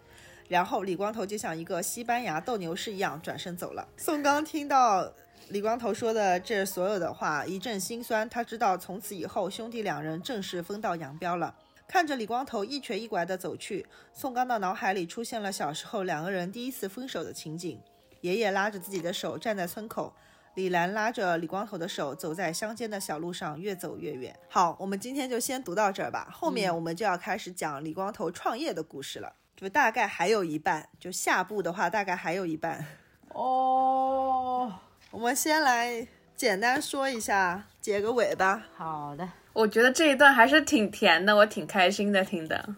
[0.47, 3.85] 然后李光头就像一个西班牙斗牛士一样转身走了。
[3.97, 5.11] 宋刚听到
[5.49, 8.29] 李光头说的这所有的话，一阵心酸。
[8.29, 11.53] 他知道从此以后兄弟两人正式分道扬镳了。
[11.87, 17.79] 看着李光头一瘸一拐地走去，宋刚的脑海里出现了小时候两个人第一次分手的情景。
[18.21, 20.13] 爷爷拉着自己的手站在村口，
[20.55, 24.35] 李兰拉着李光头的手，走在乡间的小路上，越走越远。
[24.49, 32.83] 好，我们今天就先读到这儿吧，后面我们就要开始讲李光头创业的故事了，就大概还有一半，就下部的话大概还有一半。
[33.29, 34.73] 哦，
[35.11, 38.65] 我们先来简单说一下，结个尾吧。
[38.75, 42.75] 好的，我觉得这一段还是挺甜的，我挺开心的听的。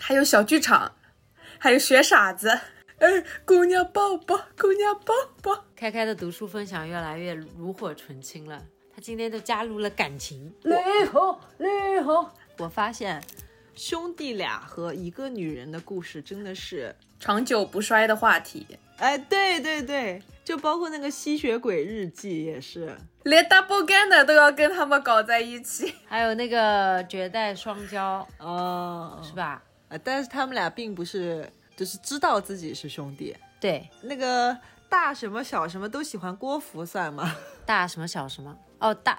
[0.00, 0.96] 还有小剧场，
[1.58, 2.48] 还有学傻子，
[2.98, 5.64] 哎，姑娘抱抱，姑娘抱抱。
[5.76, 8.64] 开开的读书分享越来越炉火纯青了，
[8.94, 10.50] 他今天都加入了感情。
[10.62, 12.26] 雷猴，雷猴，
[12.56, 13.22] 我发现
[13.74, 18.66] 兄弟俩和一个女人的故事真的是长久不衰的话题。
[18.96, 25.94] 哎，对对对，就包括那个吸血鬼日记也是，连 Double g a n n e r 都要跟他们搞在一起。
[26.06, 29.62] 还有那个绝代双骄，哦，是吧？
[29.88, 33.36] 呃，但是他们俩并不是，就是知道自己是兄弟。
[33.60, 34.56] 对，那个
[34.88, 37.34] 大什么小什么都喜欢郭芙算吗？
[37.66, 38.54] 大什么小什么？
[38.78, 39.18] 哦，大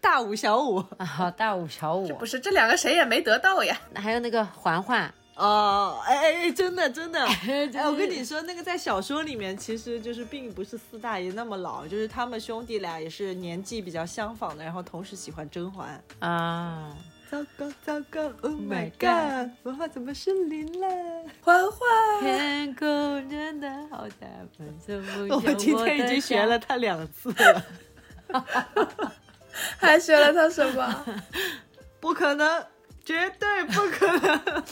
[0.00, 0.84] 大五小五。
[0.98, 2.26] 啊，大五小五不。
[2.26, 3.78] 是这两个谁也没得到呀。
[3.94, 16.02] 还有那个环环，哦，哎哎哎，真的真的， 哎，我跟你说，那个在小说里面其实就是并不是四大爷那么老，就是他们兄弟俩也是年纪比较相仿的，然后同时喜欢甄嬛。
[16.20, 16.96] 啊，
[17.30, 20.86] 糟糕糟糕，Oh my god，文化怎么失灵了？
[21.42, 24.26] 嬛嬛，天空真的好大，
[24.56, 27.62] 反正不我们今天已经学了他两次了，
[29.76, 31.04] 还学了他什么？
[32.00, 32.64] 不可能，
[33.04, 34.64] 绝对不可能。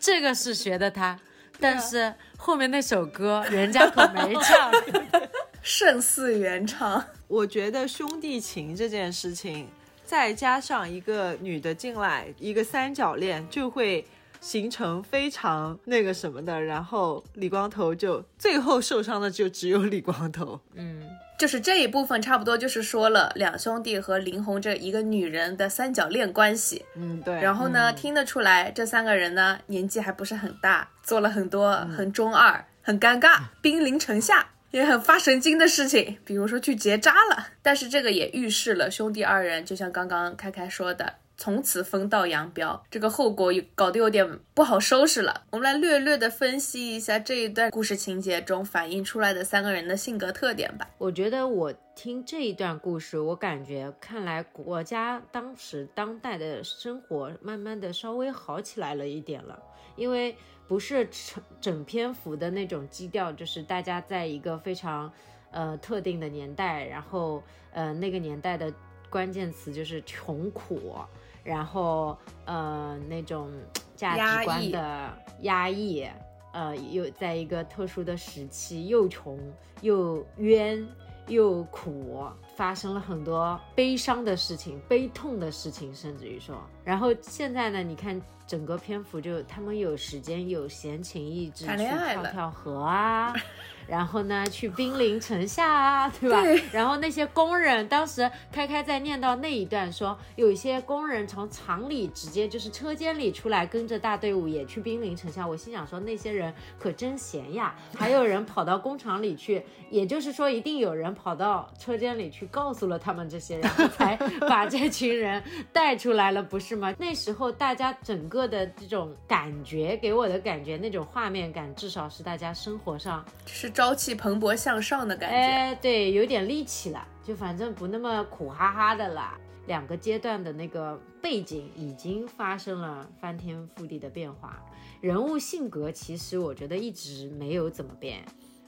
[0.00, 1.16] 这个是学的他，
[1.60, 4.72] 但是后面那首歌人家可没唱。
[5.62, 7.04] 胜似原唱。
[7.28, 9.68] 我觉得兄弟情这件事情，
[10.06, 14.06] 再加上一个女的进来，一个三角恋，就会
[14.40, 16.58] 形成非常那个什么的。
[16.62, 20.58] 然后李光头就最后受伤的就只有李光头。
[20.72, 21.06] 嗯，
[21.40, 26.84] 就是这一部分差不多就是说了两兄弟和林红这一个女人的三角恋关系。
[26.94, 27.34] 嗯，对。
[27.40, 34.48] 然后呢，听得出来这三个人呢年纪还不是很大，做了很多很中二、很尴尬、兵临城下。
[34.70, 45.44] 也很发神经的事情，比如说去结扎了，但是这个也预示了兄弟二人，就像刚刚开开说的，从此分道扬镳，这个后果有搞得有点不好收拾了。
[45.52, 50.86] 我们来略略的分析一下这一段故事情节中反映出来的三个人的性格特点吧。
[50.98, 59.58] 我觉得我听这一段故事，我感觉看来国家当时当代的生活慢慢的稍微好起来了一点了，
[59.96, 60.36] 因为
[60.68, 65.10] 不是整整篇幅的那种基调，就是大家在一个非常
[65.52, 67.42] 呃特定的年代，然后
[67.72, 68.70] 呃那个年代的
[69.08, 70.94] 关键词就是穷苦，
[71.42, 73.50] 然后呃那种
[73.94, 76.06] 价值观的压抑。
[76.52, 79.38] 呃，又在一个特殊的时期，又穷
[79.82, 80.84] 又冤
[81.28, 82.26] 又苦，
[82.56, 93.32] 发生了很多悲伤的事情、悲痛的事情，甚至于说，然后现在呢，你看整个篇幅就他们有时间、有闲情逸致去跳跳河啊，
[93.90, 96.42] 然后呢去兵临城下啊，对吧？
[96.42, 105.46] 对然后那些工人，当时开开在念到那一段说，有一些工人从厂里直接就是车间里出来，跟着大队伍也去兵临城下。
[105.46, 107.74] 我心想说，那些人可真闲呀！
[107.96, 114.16] 还有人跑到工厂里去，也就是说，一定有人跑到车间里去告诉了他们这些人，才
[114.48, 115.42] 把这群人
[115.72, 116.94] 带出来了，不是吗？
[116.98, 125.34] 那时候大家整个的这种感觉，给我的感觉，那种画面感，至少是大家生活上是朝气蓬勃向上的感觉。
[125.34, 129.40] 哎，对，有点力气了，就反正不那么苦哈哈的啦。
[129.66, 134.62] 两个阶段的那个背景已经发生了翻天覆地的变化，
[135.00, 138.22] 人物性格其实我觉得一直没有怎么变。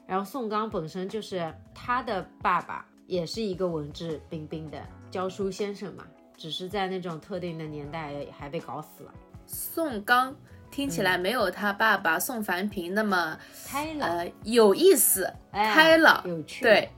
[0.07, 6.07] 然后宋刚本身就是他的爸爸，也是一个文质彬彬的教书先生嘛，
[6.39, 9.13] 只是在那种特定的年代还被搞死了，
[9.45, 10.35] 宋刚
[10.73, 16.91] 听起来没有他爸爸宋凡平那么、开朗，呃有意思、哎开朗，有趣，对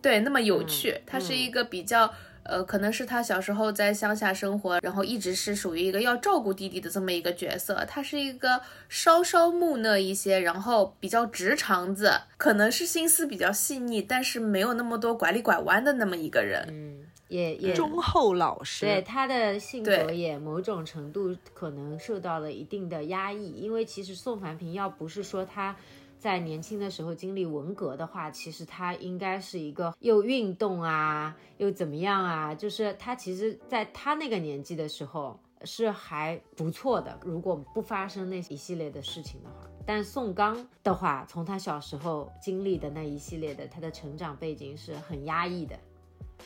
[0.00, 1.00] 对，那么有趣。
[1.04, 2.12] 他是嗯一个比较。
[2.44, 7.84] 呃，可能是他小时候在乡下生活，然后一直是属于一个要照顾弟弟的这么一个角色。
[7.88, 16.66] 他是一个稍稍木讷一些，然后比较直肠子，可能是心思比较细腻，但是没有那么多拐里拐弯的那么一个人。
[16.68, 25.74] 嗯，也也忠厚老实，对他的性格也某种程度可能受到了一定的压抑，因为其实宋凡平要不是说他
[26.18, 39.66] 在年轻的时候经历文革的话，其实他应该是一个又运动啊，又怎么样啊，就是他其实在他那个年纪的时候是还不错的，如果不发生那一系列的事情的话。
[39.84, 45.76] 但宋刚的话，从他小时候经历的那一系列的他的成长背景是很压抑的，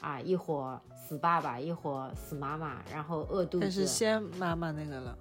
[0.01, 3.61] 啊，一会儿死爸爸，一会儿死妈妈，然后饿肚子。
[3.61, 5.17] 但是先妈妈那个了，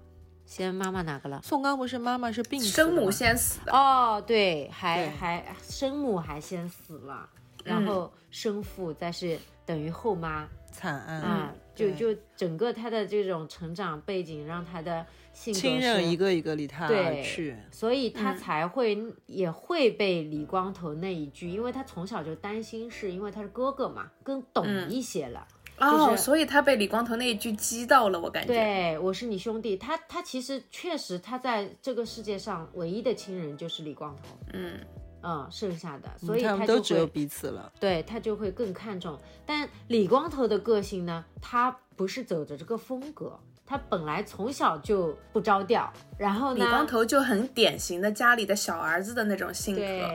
[0.45, 1.41] 先妈妈哪个了？
[1.43, 7.30] 宋刚不是妈妈是病死的生母先死的，哦，对，还对还生母还先死了，
[7.64, 25.47] 然后生父再是等于后妈惨案啊，就就整个他的这种成长背景，让他的性格亲人一个一个离他而去，所以他才会、也会被李光头那一句，因为他从小就担心，是因为他是哥哥嘛，更懂一些了。
[25.77, 28.53] 哦，就是所以他被李光头那一句激到了，我感觉。
[28.53, 29.76] 对，我是你兄弟。
[29.76, 34.80] 他他其实确实他在这个世界上唯一的亲人就是李光头，嗯，
[35.26, 37.72] 嗯，剩下的，所以他他就们都只有彼此了。
[37.80, 39.19] 对他就会更看重。
[39.45, 50.10] 但李光头的个性呢，他不是走着这个风格，他本来从小就不着调，然后呢，李光头就很典型的家里的小儿子的那种性格，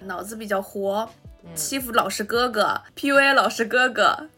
[0.00, 1.08] 脑子比较活，
[1.54, 4.28] 欺负老实哥哥，PUA 老实哥哥，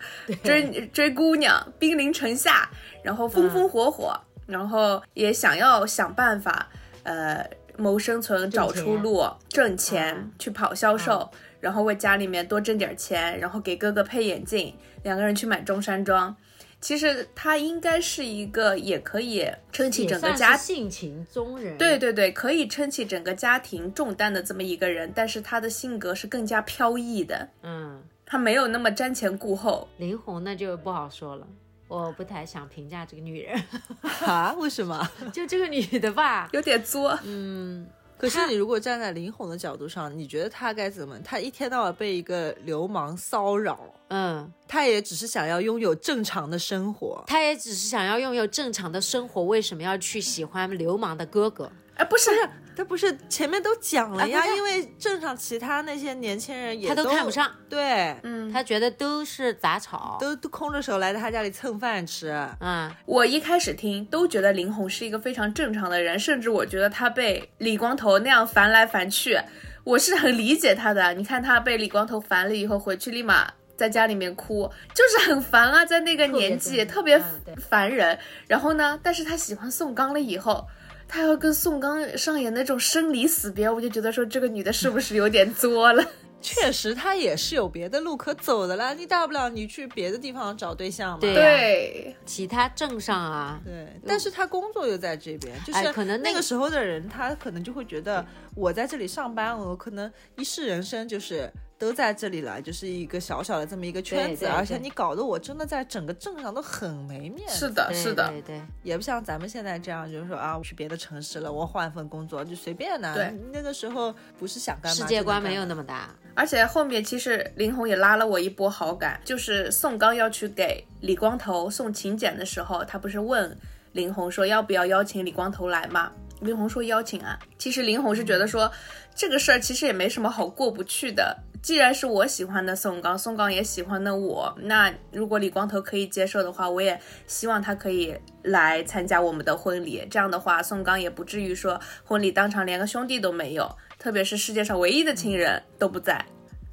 [0.45, 2.71] 追 追姑娘，兵临城下，
[3.03, 4.17] 然后风风火火，
[4.47, 6.69] 然后也想要想办法，
[7.03, 11.31] 呃，谋生存，找出路，挣钱，嗯去跑销售，
[11.61, 16.35] 然后为家里面多挣点钱，然后给哥哥配眼镜，两个人去买中山装。
[16.81, 21.79] 其实他应该是一个也可以撑起整个家是性情中人。
[21.79, 29.89] 对对对，可以撑起整个家庭重担的这么一个人，但是他的性格是更加飘逸的，嗯，他没有那么瞻前顾后。
[29.97, 31.47] 林红那就不好说了。
[31.95, 33.63] 我不太想评价这个女人，
[34.27, 34.53] 啊？
[34.59, 35.09] 为什么？
[35.33, 41.19] 就这个女的吧，有点作，嗯可是你如果站在林红的角度上，你觉得她该怎么？
[41.21, 47.23] 她一天到晚被一个流氓骚扰，嗯，她也只是想要拥有正常的生活。
[47.27, 51.71] 她也只是想要拥有正常的生活，为什么要去喜欢流氓的哥哥？
[51.97, 52.31] 哎，不是，
[52.77, 60.17] 他不是前面都讲了呀，啊因为镇上其他那些年轻人也他都看不上，对，嗯，他觉得都是杂草。
[60.21, 62.35] 都都空着手来他家里蹭饭吃。
[62.61, 69.39] 嗯，我一开始听都觉得林红是一个非常正常的人，甚至我觉得他被李光头那样烦来烦去，
[69.85, 71.15] 我是很理解他的。
[71.15, 73.53] 你看他被李光头烦了以后，回去立马。
[73.77, 77.21] 在家里面哭，就是很烦啊，在那个年纪特特别
[77.69, 78.17] 烦人。
[78.47, 80.65] 然后呢，但是他喜欢宋刚了以后，
[81.07, 86.05] 他要跟宋刚上演那种生离死别，我就觉得说这个女的是不是有点作了？
[86.45, 88.93] 确实，她也是有别的路可走的啦。
[88.93, 91.19] 你大不了你去别的地方找对象嘛。
[91.19, 98.23] 对对，其他镇上啊，对，但是他工作又在这边，就是哎可能那个那个时候的人，他可能就会觉得
[98.55, 107.67] 我在这里上班，我可能一世人生就是都在这里了，就是一个小小的这么一个圈子，对对而且你搞得我真的在整个镇上都很没面子。
[107.67, 113.13] 是的，是的，对对，也不像咱们现在这样，就是说啊，我去别的城市了，我换份工作就随便呢。
[113.15, 116.09] 对，那个时候不是想干嘛世界观没有那么大。
[116.35, 123.57] 而且后面其实林红也拉了我一波好感，就是宋刚要去给李光头送请柬的时候，他不是问
[123.93, 126.13] 林红说要不要邀请李光头来吗？
[126.41, 127.39] 林红说邀请啊。
[127.59, 128.71] 其实林红是觉得说
[129.15, 131.37] 这个事儿其实也没什么好过不去的。
[131.65, 140.07] 既然是我喜欢的宋刚，宋刚也喜欢的我，那如果李光头可以接受的话，我也希望他可以来参加我们的婚礼。
[140.11, 143.67] 这样的话，宋刚也不至于说婚礼当场连个兄弟都没有，
[143.99, 146.23] 特别是世界上唯一的亲人都不在。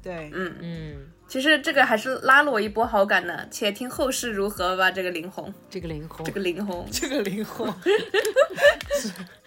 [0.02, 3.46] 对，嗯，嗯，其实这个还是拉了我一波好感呢。
[3.50, 4.90] 且听后事如何吧。
[4.90, 7.66] 这个林红，这个林红这，个林红，这个林红，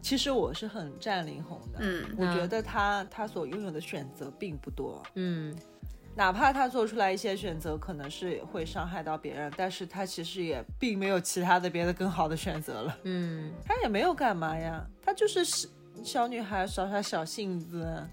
[0.00, 1.78] 其实我是很占林红的。
[1.80, 5.56] 嗯，我觉得他他所拥有的选择并不多，嗯，
[6.14, 12.98] 哪怕他做出来一些选择可能是会伤害到别人，但是他其实也并没有其他的别的更好的选择了。
[13.04, 15.68] 嗯，他也没有干嘛呀，他就是小
[16.02, 18.06] 小女孩耍耍小性子。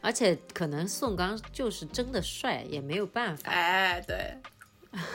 [0.00, 3.50] 而且可能宋刚就是真的帅，也没有办法。
[3.50, 4.32] 哎，对，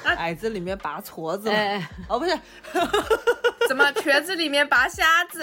[0.03, 2.37] 矮子里面拔矬子了，哎，哦不是，
[3.69, 5.41] 怎么 瘸子里面拔瞎子？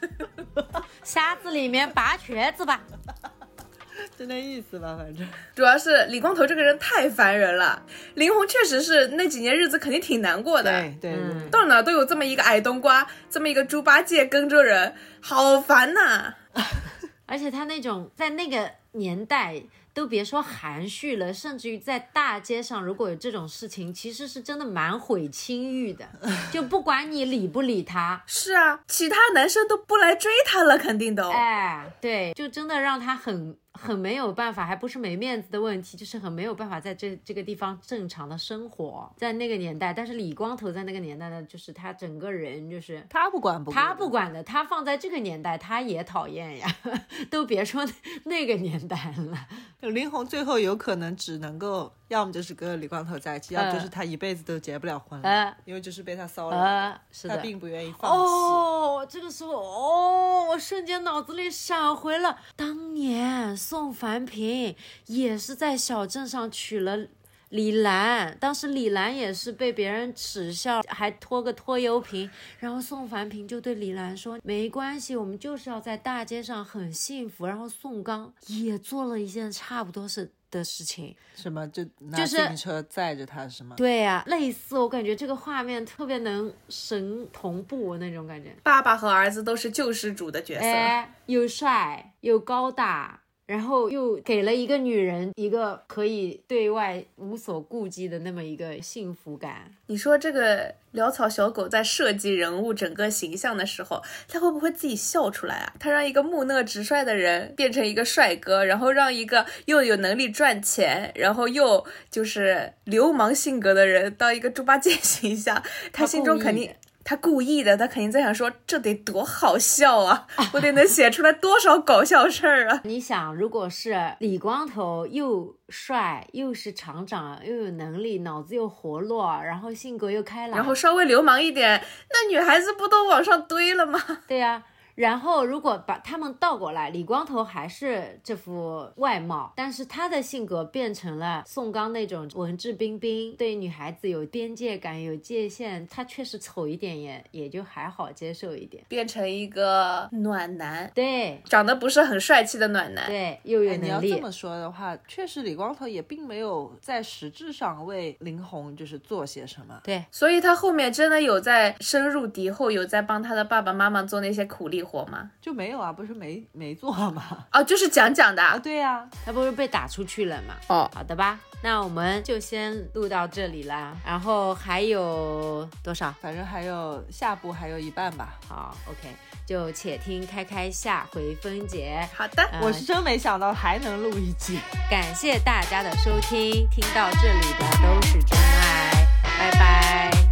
[1.02, 2.80] 瞎子里面拔瘸子吧。
[4.18, 5.26] 就那意思吧，反正。
[5.54, 7.82] 主要是李光头这个人太烦人了。
[8.14, 16.34] 林红确实是那几年日子肯定挺难过的，对对对，嗯到哪都有这么一个矮冬瓜，这么一个猪八戒跟着人，好烦呐、
[17.26, 19.62] 而且他那种在那个年代
[19.96, 26.06] 都别说含蓄了，甚至于在大街上如果有这种事情，其实是真的蛮毁清誉的。
[26.52, 31.30] 就不管你理不理他， 是啊，其他男生都不来追他了，肯定都。
[31.30, 39.92] 哎，对，就真的让他很很没有办法，还不是没面子的问题，就是很没有办法在这这个地方正常的生活，在那个年代。
[39.92, 46.76] 但是李光头在那个年代呢，就是他整个人就是他不管不他不管的，他放在这个年代他也讨厌呀，
[47.30, 47.86] 都别说
[48.24, 49.90] 那个年代了。
[49.90, 57.46] 林红最后有可能只能够，要么就是跟李光头在一起，要么就是他一辈子都结不了婚了，呃因为就是被他骚扰，呃，是他的。
[57.46, 58.18] 并不愿意放弃。
[58.18, 64.76] 哦，这个时候哦，我瞬间脑子里闪回了当年宋凡平
[65.06, 67.08] 也是在小镇上娶了。
[67.48, 72.30] 李兰，当时李兰也是被别人耻笑，还拖个拖油瓶，
[72.60, 83.74] 然后宋凡平就对李兰说：“没关系，我们就是要在大街上很幸福。”然后宋刚也做了一件差不多是的事情，什么就拿就是自行车载着他是吗？
[83.76, 88.56] 对呀、类似我感觉这个画面特别能神同步那种感觉。
[88.64, 90.66] 爸爸和儿子都是救世主的角色。
[90.66, 99.70] 哎，又帅又高大，然后又给了一个女人一个可以对外无所顾忌的那么一个幸福感。
[99.86, 105.72] 你说这个潦草小狗在设计人物整个形象的时候，他会不会自己笑出来啊？
[105.78, 115.62] 他让一个木讷直率的人变成一个帅哥，然后让一个又有能力赚钱，然后又就是流氓性格的人当一个猪八戒形象，
[115.92, 116.68] 他心中肯定。
[117.08, 120.26] 他故意的，他肯定在想说，这得多好笑啊！
[120.52, 122.80] 我得能写出来多少搞笑事儿啊！
[122.82, 131.80] 你想，如果是李光头又帅又是厂长，又有能力，脑子又活络，然后性格又开朗，然后稍微流氓一点，
[132.10, 134.00] 那女孩子不都往上堆了吗？
[134.26, 134.64] 对呀、
[134.96, 145.86] 然后如果把他们倒过来，李光头还是这副外貌，但是他的性格变成了宋刚那种文质彬彬，对女孩子有边界感、有界限。
[145.86, 148.82] 他确实丑一点也也就还好接受一点。
[148.88, 153.06] 变成一个暖男，对长得不是很帅气的暖男。
[153.06, 154.00] 对，又有哎，你要。
[154.00, 159.80] 这么说的话，确实李光头也并没有在实质上为林红就是做些什么。
[159.84, 165.30] 对，所以他后面真的有在深入敌后，有在帮他的爸爸妈妈做那些苦力活吗？
[165.40, 167.44] 就没有啊，不是没没做吗？
[167.52, 168.58] 哦，就是讲讲的啊，啊。
[168.58, 170.54] 对呀、他不是被打出去了吗？
[170.68, 173.96] 哦，好的吧，那我们就先录到这里啦。
[174.06, 176.14] 然后还有多少？
[176.22, 178.38] 反正还有下部还有一半吧。
[178.48, 179.14] 好，OK，
[179.44, 182.08] 就且听开开下回分解。
[182.14, 184.60] 好的，呃我是真没想到还能录一集。
[184.88, 189.06] 感谢大家的收听，听到这里的都是真爱，
[189.38, 190.25] 拜拜。